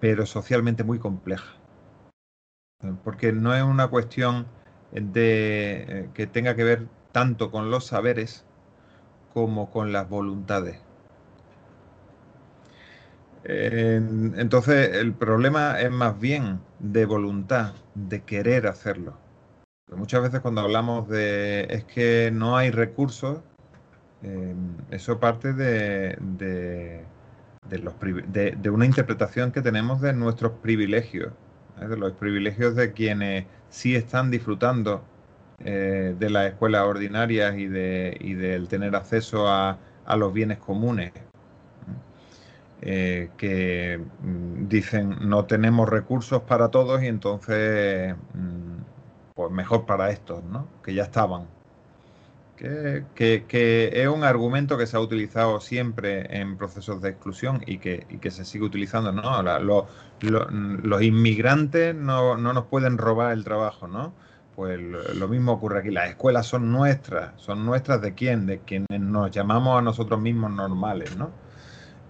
[0.00, 1.54] pero socialmente muy compleja.
[3.02, 4.46] Porque no es una cuestión
[4.92, 8.45] de eh, que tenga que ver tanto con los saberes
[9.36, 10.78] como con las voluntades.
[13.44, 19.12] Entonces el problema es más bien de voluntad, de querer hacerlo.
[19.94, 23.40] muchas veces cuando hablamos de es que no hay recursos,
[24.22, 24.54] eh,
[24.90, 26.16] eso parte de,
[27.68, 31.34] de, una interpretación que tenemos de nuestros privilegios,
[31.78, 31.88] ¿eh?
[31.88, 35.04] de los privilegios de quienes sí están disfrutando
[35.64, 40.58] eh, de las escuelas ordinarias y, de, y del tener acceso a, a los bienes
[40.58, 41.12] comunes.
[42.82, 48.82] Eh, que mm, dicen no tenemos recursos para todos y entonces mm,
[49.34, 50.68] pues mejor para estos, ¿no?
[50.84, 51.46] que ya estaban
[52.56, 58.30] que, es un argumento que se ha utilizado siempre en procesos de exclusión y que,
[58.30, 59.42] se sigue utilizando, ¿no?
[60.20, 64.12] los inmigrantes no, nos pueden robar el trabajo, ¿no?
[64.56, 65.90] Pues lo, mismo ocurre aquí.
[65.90, 67.32] Las escuelas son nuestras.
[67.36, 68.46] ¿Son nuestras de quién?
[68.46, 71.30] De quienes nos llamamos a nosotros mismos normales, ¿no?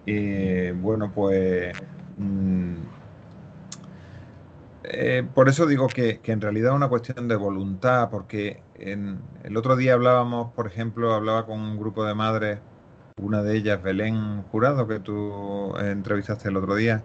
[0.05, 1.75] Y bueno, pues...
[2.17, 2.75] Mm,
[4.89, 9.75] eh, por eso digo que, en realidad es una cuestión de voluntad, porque el otro
[9.75, 12.59] día hablábamos, por ejemplo, hablaba con un grupo de madres,
[13.21, 17.03] una de ellas, Belén Jurado, que tú entrevistaste el otro día,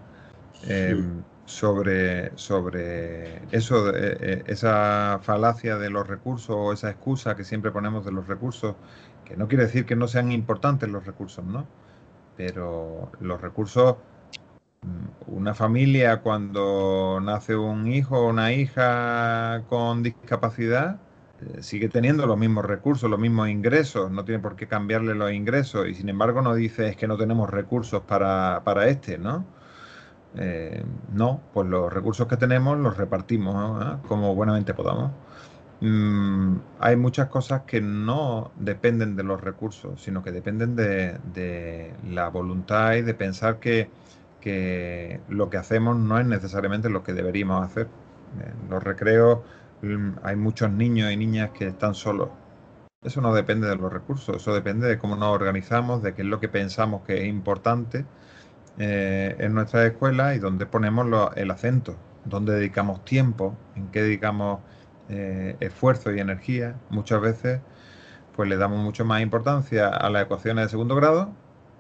[0.69, 1.23] em,
[1.53, 8.05] sobre, sobre eso, eh, esa falacia de los recursos o esa excusa que siempre ponemos
[8.05, 8.77] de los recursos,
[9.25, 11.67] que no quiere decir que no sean importantes los recursos, ¿no?
[12.37, 13.97] Pero los recursos
[14.83, 21.01] Mm, una familia cuando nace un hijo o una hija con discapacidad
[21.41, 25.33] eh, sigue teniendo los mismos recursos, los mismos ingresos, no tiene por qué cambiarle los
[25.33, 29.45] ingresos y sin embargo no dice es que no tenemos recursos para, este, ¿no?
[30.37, 34.01] Eh, no, pues los recursos que tenemos los repartimos ¿ah?
[34.09, 35.13] como buenamente podamos.
[35.81, 42.29] Mm, hay muchas cosas que no dependen de los recursos, sino que dependen de la
[42.29, 43.91] voluntad y de pensar que
[44.43, 47.89] que lo que hacemos no es necesariamente lo que deberíamos hacer.
[48.41, 49.39] En los recreos
[49.83, 52.29] mm, hay muchos niños y niñas que están solos.
[53.03, 56.29] Eso no depende de los recursos, eso depende de cómo nos organizamos, de qué es
[56.29, 58.05] lo que pensamos que es importante
[58.79, 61.07] eh, en nuestra escuela y dónde ponemos
[61.37, 64.61] el acento, dónde dedicamos tiempo, en qué dedicamos
[65.09, 66.77] eh, esfuerzo y energía.
[66.91, 67.61] Muchas veces
[68.37, 71.37] pues le damos mucho más importancia a las ecuaciones de segundo grado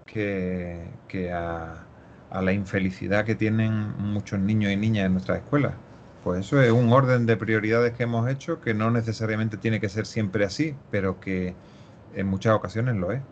[0.06, 1.86] que, que a,
[2.30, 5.74] a la infelicidad que tienen muchos niños y niñas en nuestras escuelas.
[6.22, 9.88] Pues eso es un orden de prioridades que hemos hecho que no necesariamente tiene que
[9.88, 11.56] ser siempre así, pero que
[12.14, 13.22] en muchas ocasiones lo es.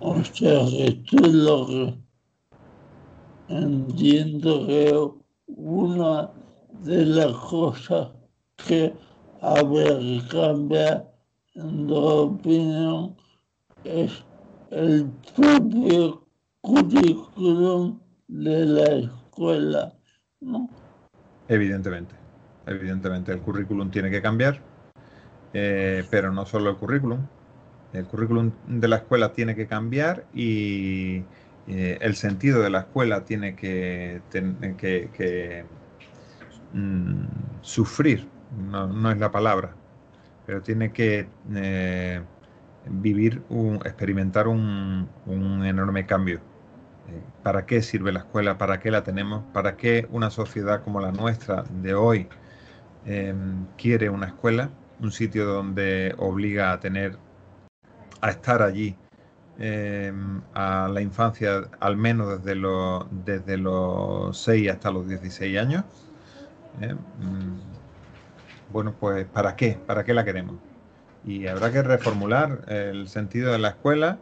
[0.00, 1.94] O sea, esto es lo que
[3.48, 5.10] entiendo que
[5.48, 6.30] una
[6.82, 8.08] de las cosas
[8.66, 8.94] que
[9.42, 11.06] habría que cambiar,
[11.54, 13.14] en tu opinión,
[13.84, 14.24] es
[14.70, 16.26] el propio
[16.62, 19.92] currículum de la escuela,
[20.40, 20.70] ¿no?
[21.48, 22.14] Evidentemente,
[22.66, 24.60] evidentemente el currículum tiene que cambiar,
[25.52, 27.18] eh, pero no solo el currículum.
[27.92, 31.24] El currículum de la escuela tiene que cambiar y
[31.72, 34.20] eh, el sentido de la escuela tiene que,
[36.72, 37.24] mm,
[37.62, 38.28] sufrir,
[38.70, 39.74] no, es la palabra,
[40.46, 42.22] pero tiene que eh,
[42.86, 43.42] vivir,
[43.84, 45.08] experimentar un,
[45.64, 46.38] enorme cambio.
[47.08, 48.58] Eh, ¿Para qué sirve la escuela?
[48.58, 49.44] ¿Para qué la tenemos?
[49.52, 52.28] ¿Para qué una sociedad como la nuestra de hoy
[53.76, 54.70] quiere una escuela?
[55.00, 57.16] Un sitio donde obliga a tener,
[58.20, 58.96] a estar allí
[59.58, 65.84] em, a la infancia, al menos desde los, desde los 6 hasta los 16 años.
[66.80, 66.94] ¿eh?
[66.94, 67.60] Mm,
[68.72, 69.78] bueno, pues ¿para qué?
[69.86, 70.56] ¿Para qué la queremos?
[71.24, 74.18] Y habrá que reformular el sentido de la escuela,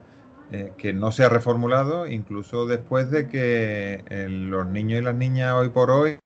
[0.50, 5.14] eh, que no se ha reformulado incluso después de que eh, los niños y las
[5.14, 6.18] niñas hoy por hoy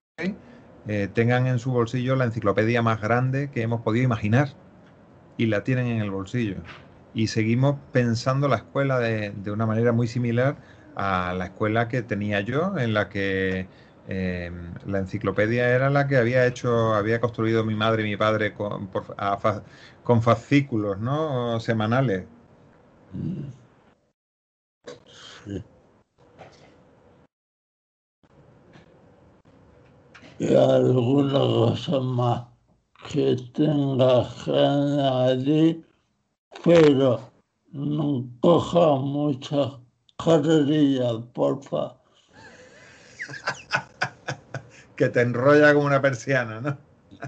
[1.15, 4.49] tengan en su bolsillo la enciclopedia más grande que hemos podido imaginar
[5.37, 6.57] y la tienen en el bolsillo
[7.15, 10.57] y seguimos pensando la escuela de, una manera muy similar
[10.97, 13.67] a la escuela que tenía yo, en la que
[14.09, 18.55] em, la enciclopedia era la que había hecho, había construido mi madre y mi padre
[18.55, 18.91] con,
[20.03, 21.61] con fascículos, ¿no?
[21.61, 22.25] Semanales.
[30.39, 32.45] Y alguna cosa más
[33.09, 35.92] que tenga añadir
[36.65, 37.33] pero
[37.73, 39.73] no coja muchas
[40.23, 41.97] carrerillas, porfa.
[44.97, 46.79] que te enrolla como una persiana, ¿no?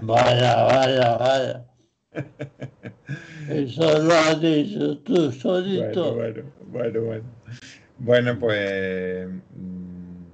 [0.01, 1.65] Vaya, vaya, vaya.
[3.49, 6.15] Eso lo has dicho tú solito.
[6.15, 7.23] Bueno, bueno, bueno.
[7.97, 10.25] Bueno, pues mm,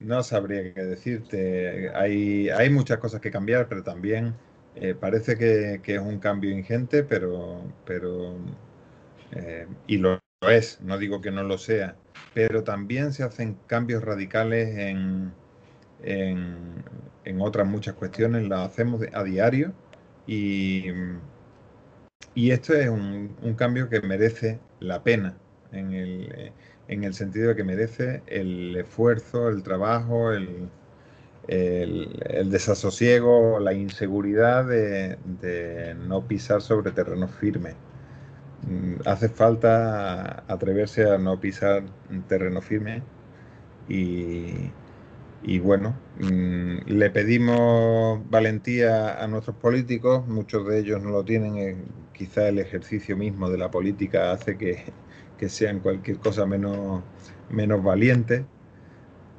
[0.00, 1.90] no sabría qué decirte.
[1.94, 4.34] Hay, hay muchas cosas que cambiar, pero también
[4.80, 8.36] eh, parece que, es un cambio ingente, pero, pero
[9.32, 11.96] eh, y lo, es, no digo que no lo sea,
[12.34, 15.32] pero también se hacen cambios radicales en,
[16.02, 19.72] en, otras muchas cuestiones, las hacemos a diario
[20.26, 20.86] y,
[22.34, 25.36] y esto es un, un, cambio que merece la pena
[25.72, 26.52] en el,
[26.88, 30.68] en el sentido de que merece el esfuerzo, el trabajo, el,
[31.48, 37.74] el, desasosiego, la inseguridad de, no pisar sobre terreno firme.
[38.68, 41.84] Mm, hace falta atreverse a no pisar
[42.28, 43.02] terreno firme
[43.88, 44.70] y,
[45.60, 51.76] bueno, mm, le pedimos valentía a nuestros políticos, muchos de ellos no lo tienen, eh,
[52.12, 54.84] quizá el ejercicio mismo de la política hace que,
[55.38, 57.02] que sean cualquier cosa menos,
[57.50, 58.44] menos valientes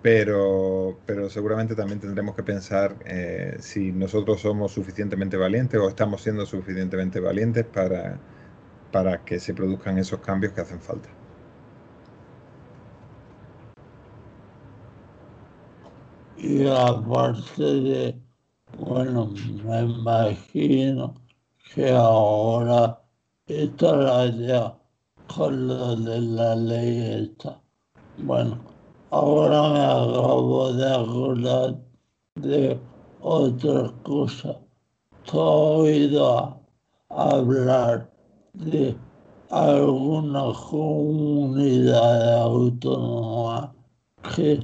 [0.02, 6.22] pero, pero seguramente también tendremos que pensar eh, si nosotros somos suficientemente valientes o estamos
[6.22, 8.18] siendo suficientemente valientes para,
[8.91, 11.10] para que se produzcan esos cambios que hacen falta.
[16.38, 18.22] Y aparte de,
[18.78, 19.28] bueno,
[19.66, 21.16] me imagino
[21.74, 23.02] que ahora
[23.47, 24.78] estará ya
[25.28, 27.62] con lo de la ley esta.
[28.18, 28.78] Bueno,
[29.12, 31.80] Ahora me acabo de acordar
[32.36, 32.80] de
[33.22, 34.60] otra cosa.
[35.26, 36.62] ¿Te oído
[37.10, 38.07] hablar
[38.53, 38.95] de
[39.49, 43.74] alguna comunidad autónoma
[44.36, 44.60] que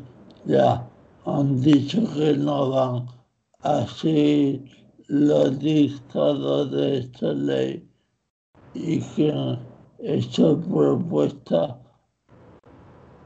[0.45, 0.87] ya
[1.25, 3.07] han dicho que no van
[3.63, 4.63] a seguir
[5.07, 7.89] los dictados de esta ley
[8.75, 9.57] y que
[9.97, 11.79] esta propuesta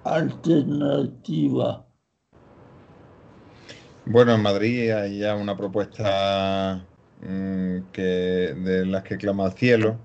[0.03, 1.85] alternativa?
[4.05, 6.83] Bueno, en Madrid hay ya una propuesta
[7.21, 9.97] mm, que, de las que clama al cielo.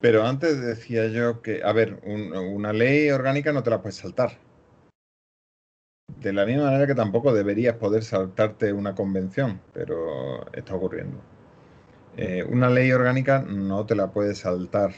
[0.00, 4.38] Pero antes decía yo que, a ver, una ley orgánica no te la puedes saltar.
[6.20, 11.18] De la misma manera que tampoco deberías poder saltarte una convención, pero está ocurriendo.
[12.16, 14.92] Eh, una ley orgánica no te la puedes saltar.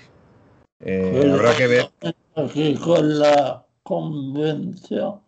[0.82, 1.90] Eh, habrá que ver
[2.44, 5.20] aquí con la convención?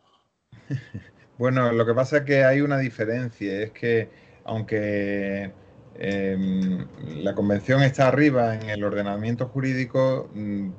[1.38, 4.08] Bueno, lo que pasa es que hay una diferencia, es que
[4.44, 5.52] aunque
[5.96, 6.86] em,
[7.16, 10.70] la convención está arriba en el ordenamiento jurídico, mm,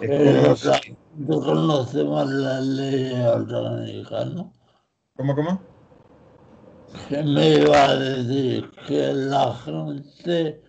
[0.00, 0.68] es
[1.26, 4.52] como conocemos la ley orgánica, ¿no?
[5.16, 5.60] ¿Cómo, cómo?
[7.08, 10.62] Que me iba a decir que la gente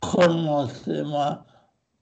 [0.00, 1.38] conoce más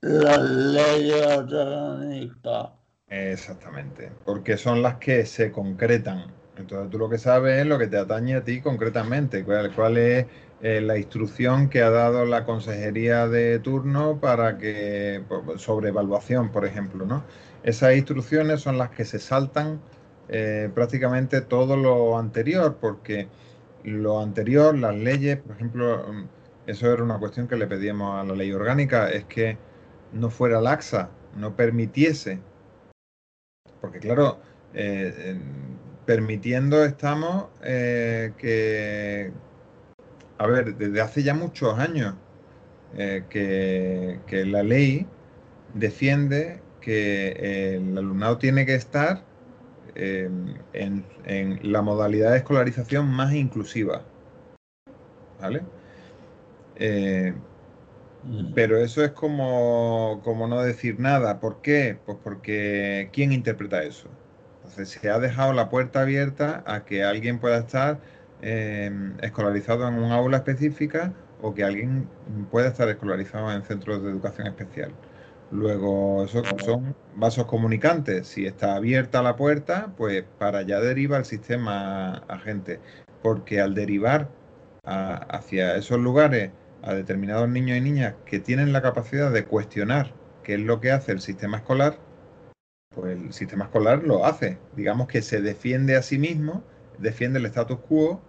[0.03, 2.73] la ley orgánica.
[3.09, 6.33] Exactamente, porque son las que se concretan.
[6.57, 10.27] Entonces tú lo que sabes es lo que te atañe a ti concretamente, cuál, es
[10.63, 15.23] eh, la instrucción que ha dado la consejería de turno para que,
[15.57, 17.25] sobre evaluación, por ejemplo, ¿no?
[17.63, 19.81] Esas instrucciones son las que se saltan
[20.29, 23.29] eh, prácticamente todo lo anterior, porque
[23.85, 26.29] lo anterior, las leyes, por ejemplo, mm,
[26.67, 29.59] eso era una cuestión que le pedíamos a la ley orgánica, es que
[30.13, 32.39] no fuera laxa, no permitiese.
[33.81, 34.39] Porque claro,
[34.75, 35.39] eh,
[36.07, 39.33] permitiendo estamos eh, que,
[40.39, 42.15] a ver, desde hace ya muchos años
[42.97, 45.07] eh, que, que, la ley
[45.75, 49.25] defiende que el alumnado tiene que estar
[49.95, 51.05] em, en,
[51.63, 54.03] la modalidad de escolarización más inclusiva.
[55.41, 55.63] ¿Vale?
[58.25, 61.41] Eh, pero eso es como, como no decir nada.
[61.41, 61.99] ¿Por qué?
[62.05, 64.09] Pues porque ¿quién interpreta eso?
[64.57, 68.01] Entonces se ha dejado la puerta abierta a que alguien pueda estar
[68.43, 72.09] em, escolarizado en un aula específica o que alguien
[72.51, 74.93] pueda estar escolarizado en centros de educación especial.
[75.51, 78.29] Luego, esos son vasos comunicantes.
[78.29, 82.81] Si está abierta la puerta, pues para allá deriva el sistema agente.
[83.23, 84.29] Porque al derivar
[84.85, 86.53] hacia esos lugares
[86.83, 90.13] a determinados niños y niñas que tienen la capacidad de cuestionar
[90.43, 91.99] qué es lo que hace el sistema escolar,
[92.95, 94.59] pues el sistema escolar lo hace.
[94.75, 96.65] Digamos que se defiende a sí mismo,
[96.99, 98.21] defiende el status quo,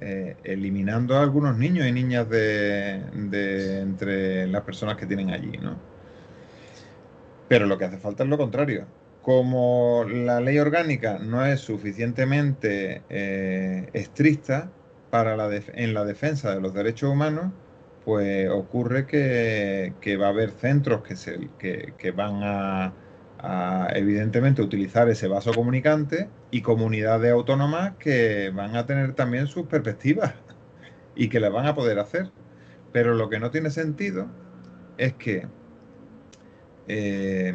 [0.00, 5.76] eh, eliminando a algunos niños y niñas de, entre las personas que tienen allí, ¿no?
[7.48, 8.86] Pero lo que hace falta es lo contrario.
[9.20, 14.70] Como la ley orgánica no es suficientemente eh, estricta
[15.10, 17.52] para la en la defensa de los derechos humanos,
[18.04, 22.92] pues ocurre que, va a haber centros que, van a,
[23.94, 30.34] evidentemente utilizar ese vaso comunicante y comunidades autónomas que van a tener también sus perspectivas
[31.16, 32.30] y que las van a poder hacer.
[32.92, 34.28] Pero lo que no tiene sentido
[34.98, 35.46] es que
[36.88, 37.54] eh,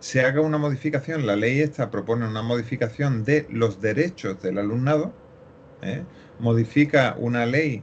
[0.00, 5.12] se haga una modificación, la ley esta propone una modificación de los derechos del alumnado,
[5.82, 6.04] ¿eh?
[6.38, 7.82] modifica una ley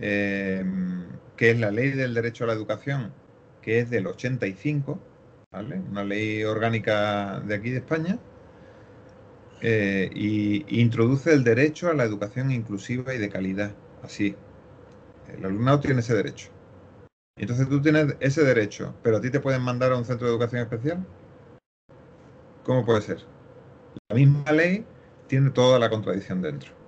[0.00, 3.12] Em, que es la ley del derecho a la educación,
[3.62, 4.98] que es del 85,
[5.52, 5.80] ¿vale?
[5.90, 8.18] Una ley orgánica de aquí de España,
[9.62, 13.72] eh, y introduce el derecho a la educación inclusiva y de calidad.
[14.02, 14.36] Así,
[15.34, 16.50] el alumnado tiene ese derecho.
[17.38, 20.32] Entonces tú tienes ese derecho, pero a ti te pueden mandar a un centro de
[20.32, 21.06] educación especial.
[22.64, 23.18] ¿Cómo puede ser?
[24.08, 24.84] La misma ley
[25.26, 26.85] tiene toda la contradicción dentro.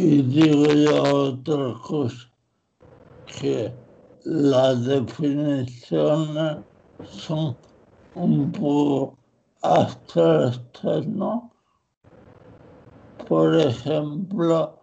[0.00, 2.30] Y digo yo otra cosa,
[3.26, 3.72] que
[4.22, 6.58] las definiciones
[7.02, 7.56] son
[8.14, 9.18] un poco
[9.60, 11.50] abstractas, ¿no?
[13.26, 14.78] Por ejemplo,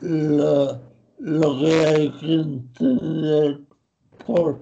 [0.00, 0.78] lo,
[1.18, 3.60] lo que hay que entender
[4.26, 4.60] por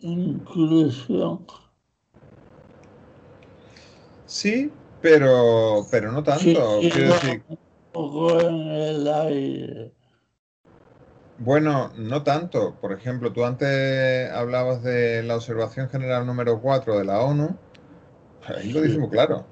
[0.00, 1.44] inclusión.
[4.24, 4.72] Sí,
[5.02, 6.78] pero, pero no tanto.
[6.80, 7.42] Quiero decir,
[7.94, 9.92] en el aire.
[11.38, 12.76] Bueno, no tanto.
[12.80, 17.56] Por ejemplo, tú antes hablabas de la observación general número 4 de la ONU.
[18.46, 19.44] Ahí lo dice muy claro.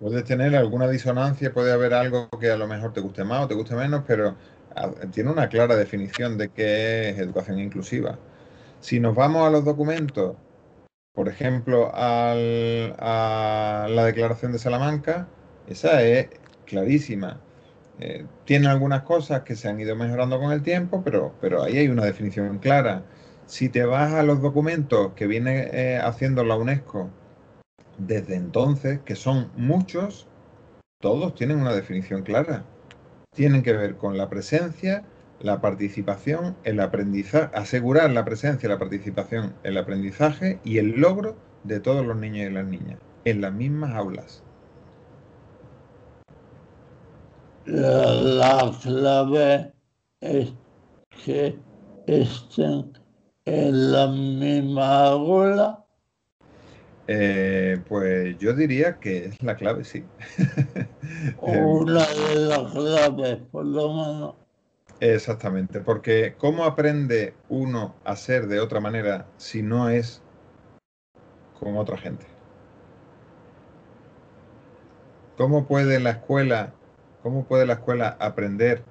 [0.00, 3.48] Puedes tener alguna disonancia, puede haber algo que a lo mejor te guste más o
[3.48, 4.36] te guste menos, pero
[5.12, 8.18] tiene una clara definición de qué es educación inclusiva.
[8.80, 10.36] Si nos vamos a los documentos,
[11.14, 12.34] por ejemplo, a
[13.88, 15.28] la Declaración de Salamanca,
[15.66, 16.28] esa es
[16.66, 17.40] clarísima.
[17.98, 21.78] Eh, tiene algunas cosas que se han ido mejorando con el tiempo, pero, pero ahí
[21.78, 23.04] hay una definición clara.
[23.46, 27.10] Si te vas a los documentos que viene eh, haciendo la UNESCO
[27.98, 30.28] desde entonces, que son muchos,
[31.00, 32.64] todos tienen una definición clara.
[33.34, 35.04] Tienen que ver con la presencia,
[35.40, 41.80] la participación, el aprendizaje, asegurar la presencia, la participación, el aprendizaje y el logro de
[41.80, 44.45] todos los niños y las niñas en las mismas aulas.
[47.66, 49.72] La, clave
[50.20, 50.52] es
[51.24, 51.58] que
[52.06, 52.98] estén
[53.44, 55.84] en la misma aula?
[57.08, 60.04] Eh, pues yo diría que es la clave, sí.
[61.40, 64.34] Una de las claves, por lo menos.
[64.98, 70.22] Exactamente, porque ¿cómo aprende uno a ser de otra manera si no es
[71.60, 72.26] con otra gente?
[75.36, 76.72] ¿Cómo puede la escuela
[77.26, 78.84] ¿Cómo puede la escuela aprender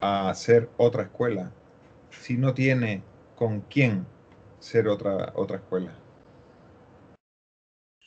[0.00, 1.50] a ser otra escuela
[2.10, 3.02] si no tiene
[3.36, 4.06] con quién
[4.58, 5.90] ser otra, otra escuela?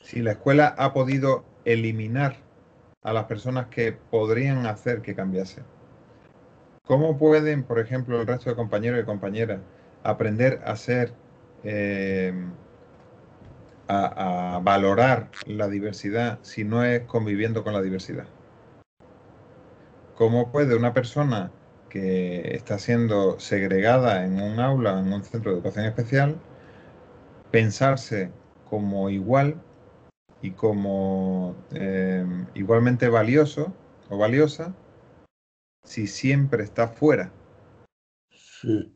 [0.00, 2.36] Si la escuela ha podido eliminar
[3.02, 5.64] a las personas que podrían hacer que cambiase.
[6.86, 9.58] ¿Cómo pueden, por ejemplo, el resto de compañeros y compañeras
[10.04, 11.14] aprender a ser,
[11.64, 12.32] eh,
[13.88, 18.28] a valorar la diversidad si no es conviviendo con la diversidad?
[20.16, 21.50] ¿Cómo puede una persona
[21.88, 26.40] que está siendo segregada en un aula, en un centro de educación especial,
[27.50, 28.30] pensarse
[28.68, 29.60] como igual
[30.40, 33.72] y como eh, igualmente valioso
[34.08, 34.74] o valiosa
[35.84, 37.32] si siempre está fuera?
[38.30, 38.92] Sí.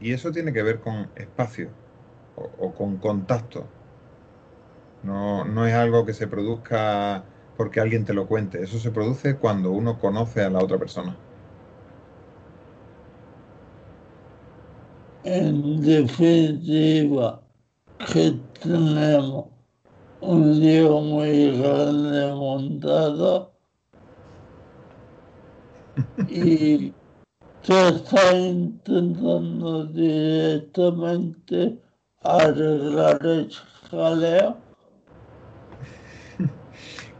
[0.00, 1.70] Y eso tiene que ver con espacio
[2.36, 3.66] o, con contacto.
[5.02, 7.24] No, no es algo que se produzca
[7.60, 8.62] porque alguien te lo cuente.
[8.62, 11.14] Eso se produce cuando uno conoce a la otra persona.
[15.24, 17.42] En definitiva,
[18.10, 19.44] que tenemos
[20.22, 23.52] un lío muy grande montado
[26.30, 26.94] y
[27.60, 31.78] se está intentando directamente
[32.22, 34.69] arreglar ese jaleo.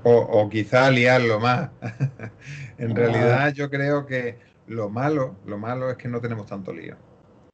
[0.03, 1.70] O, o quizá liarlo más.
[2.78, 6.96] en realidad yo creo que lo malo, lo malo es que no tenemos tanto lío.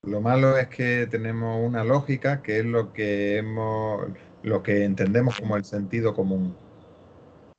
[0.03, 4.07] Lo malo es que tenemos una lógica que es lo que hemos,
[4.43, 6.55] lo que entendemos como el sentido común.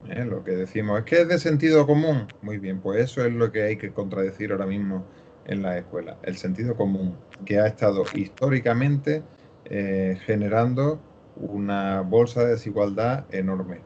[0.10, 0.24] ¿eh?
[0.24, 2.28] Lo que decimos es que es de sentido común.
[2.42, 5.06] Muy bien, pues eso es lo que hay que contradecir ahora mismo
[5.46, 6.18] en la escuela.
[6.24, 9.24] El sentido común, que ha estado históricamente
[9.66, 11.02] eh, generando
[11.36, 13.82] una bolsa de desigualdad enorme.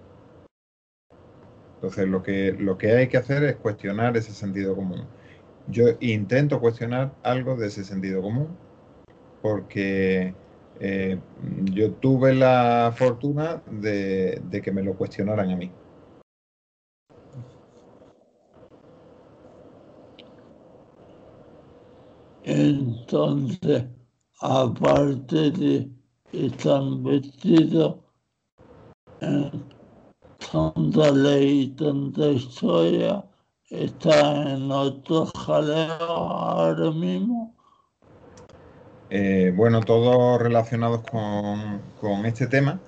[1.82, 5.02] Entonces, lo que, lo que hay que hacer es cuestionar ese sentido común.
[5.68, 8.50] Yo intento cuestionar algo de ese sentido común
[9.42, 10.36] porque
[10.80, 11.18] eh,
[11.74, 15.72] yo tuve la fortuna de, que me lo cuestionaran a mí.
[22.44, 23.86] Entonces,
[24.40, 25.90] aparte de
[26.32, 28.04] estar vestido
[29.20, 29.71] en
[30.52, 33.24] tanta ley tanta historia,
[33.70, 37.56] está en otro jaleo ahora mismo.
[39.10, 42.80] Eh, bueno, todos relacionados con, este tema.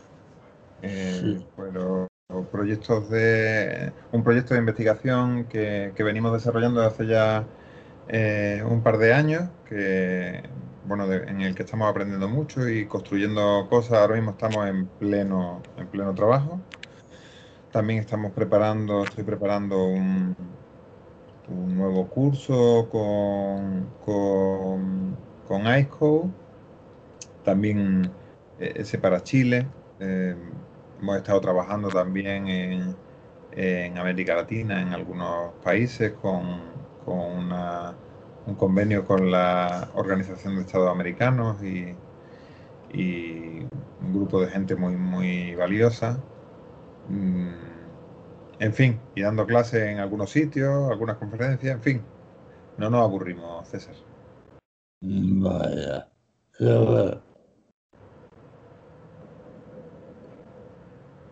[0.81, 1.41] Eh,
[2.51, 7.45] proyectos de un proyecto de investigación que, venimos desarrollando desde hace ya
[8.09, 10.43] eh, un par de años, que
[10.85, 13.99] bueno, en el que estamos aprendiendo mucho y construyendo cosas.
[13.99, 16.59] Ahora mismo estamos en pleno, en pleno trabajo.
[17.73, 20.35] También estamos preparando, estoy preparando un,
[21.75, 25.17] nuevo curso con, con
[25.47, 26.29] con ICO,
[27.43, 28.11] también
[28.59, 29.67] eh, ese para Chile.
[29.99, 30.35] Eh,
[30.99, 32.95] hemos estado trabajando también en,
[33.97, 36.61] América Latina, en algunos países, con,
[37.05, 41.95] un convenio con la Organización de Estados Americanos y,
[42.95, 46.19] un grupo de gente muy, muy valiosa.
[47.09, 47.49] Mm,
[48.59, 52.01] en fin, y dando clases en algunos sitios, algunas conferencias, en fin,
[52.77, 53.95] no nos aburrimos, César.
[55.01, 56.07] Vaya,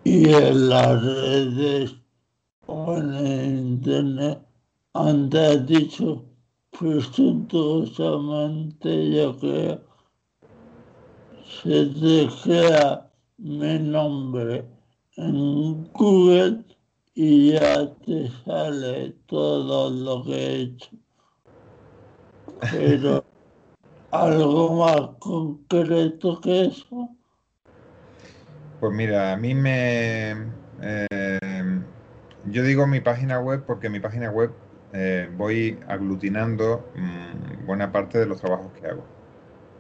[0.03, 1.95] y en las redes
[2.65, 4.39] o en el internet
[4.93, 5.29] han
[5.65, 6.25] dicho
[6.77, 9.79] presuntuosamente yo creo
[11.63, 12.27] se te
[13.37, 14.65] mi nombre
[15.17, 16.63] en Google
[17.13, 20.89] y ya te sale todo lo que he hecho.
[22.71, 23.25] Pero
[24.11, 27.09] algo más concreto que eso?
[28.79, 30.31] Pues mira, a mí me...
[30.81, 31.81] Eh,
[32.45, 34.51] yo digo mi página web porque mi página web
[34.93, 39.03] eh, voy aglutinando mm, buena parte de los trabajos que hago.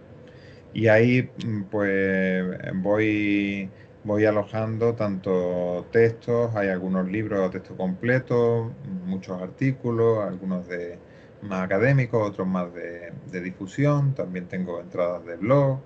[0.73, 2.45] Y ahí mm, pues
[2.75, 3.71] voy,
[4.05, 8.73] voy alojando tanto textos, hay algunos libros de texto completo,
[9.07, 10.99] muchos artículos, algunos de
[11.45, 15.79] más académicos, otros más de, difusión, también tengo entradas de blog,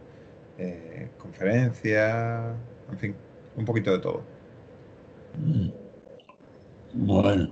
[0.59, 2.55] eh, conferencias,
[2.91, 3.17] en fin,
[3.57, 4.23] un poquito de todo.
[5.39, 5.69] Mm.
[6.95, 7.51] Bueno,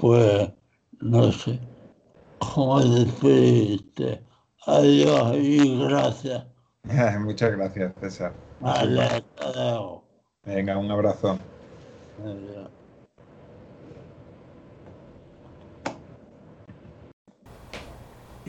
[0.00, 0.50] pues
[1.00, 1.60] no sé
[2.38, 4.22] cómo despedirte.
[4.66, 6.44] Adiós y gracias.
[7.20, 8.32] Muchas gracias, César.
[8.60, 10.04] Vale, hasta luego.
[10.44, 11.38] Venga, un abrazo.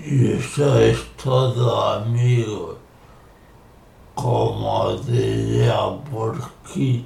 [0.10, 2.78] Y eso es todo, amigos.
[4.16, 5.78] Como diría
[6.10, 7.06] por aquí.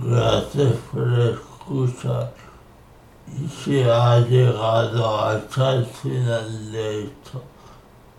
[0.00, 2.32] Gracias por escuchar
[3.36, 7.42] y si ha llegado hasta el final de esto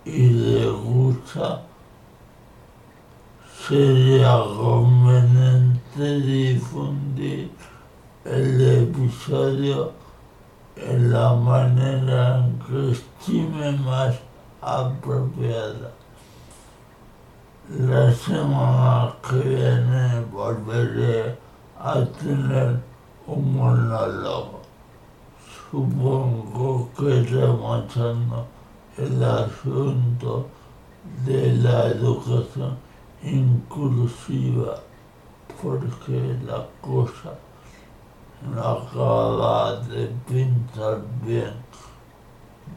[0.06, 1.64] y le gusta,
[3.68, 7.50] sería conveniente difundir
[8.26, 9.99] el episodio
[10.82, 14.16] en la manera en que estime más
[14.62, 15.92] apropiada.
[17.70, 21.38] La semana que viene volveré
[21.78, 22.80] a tener
[23.28, 24.62] un monólogo.
[25.70, 28.48] Supongo que rematando
[28.98, 30.48] el asunto
[31.26, 32.78] de la educación
[33.22, 34.80] inclusiva,
[35.62, 37.34] porque la cosa
[38.42, 41.54] no acaba de pintar bien.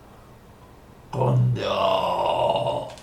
[1.10, 3.01] Con Dios.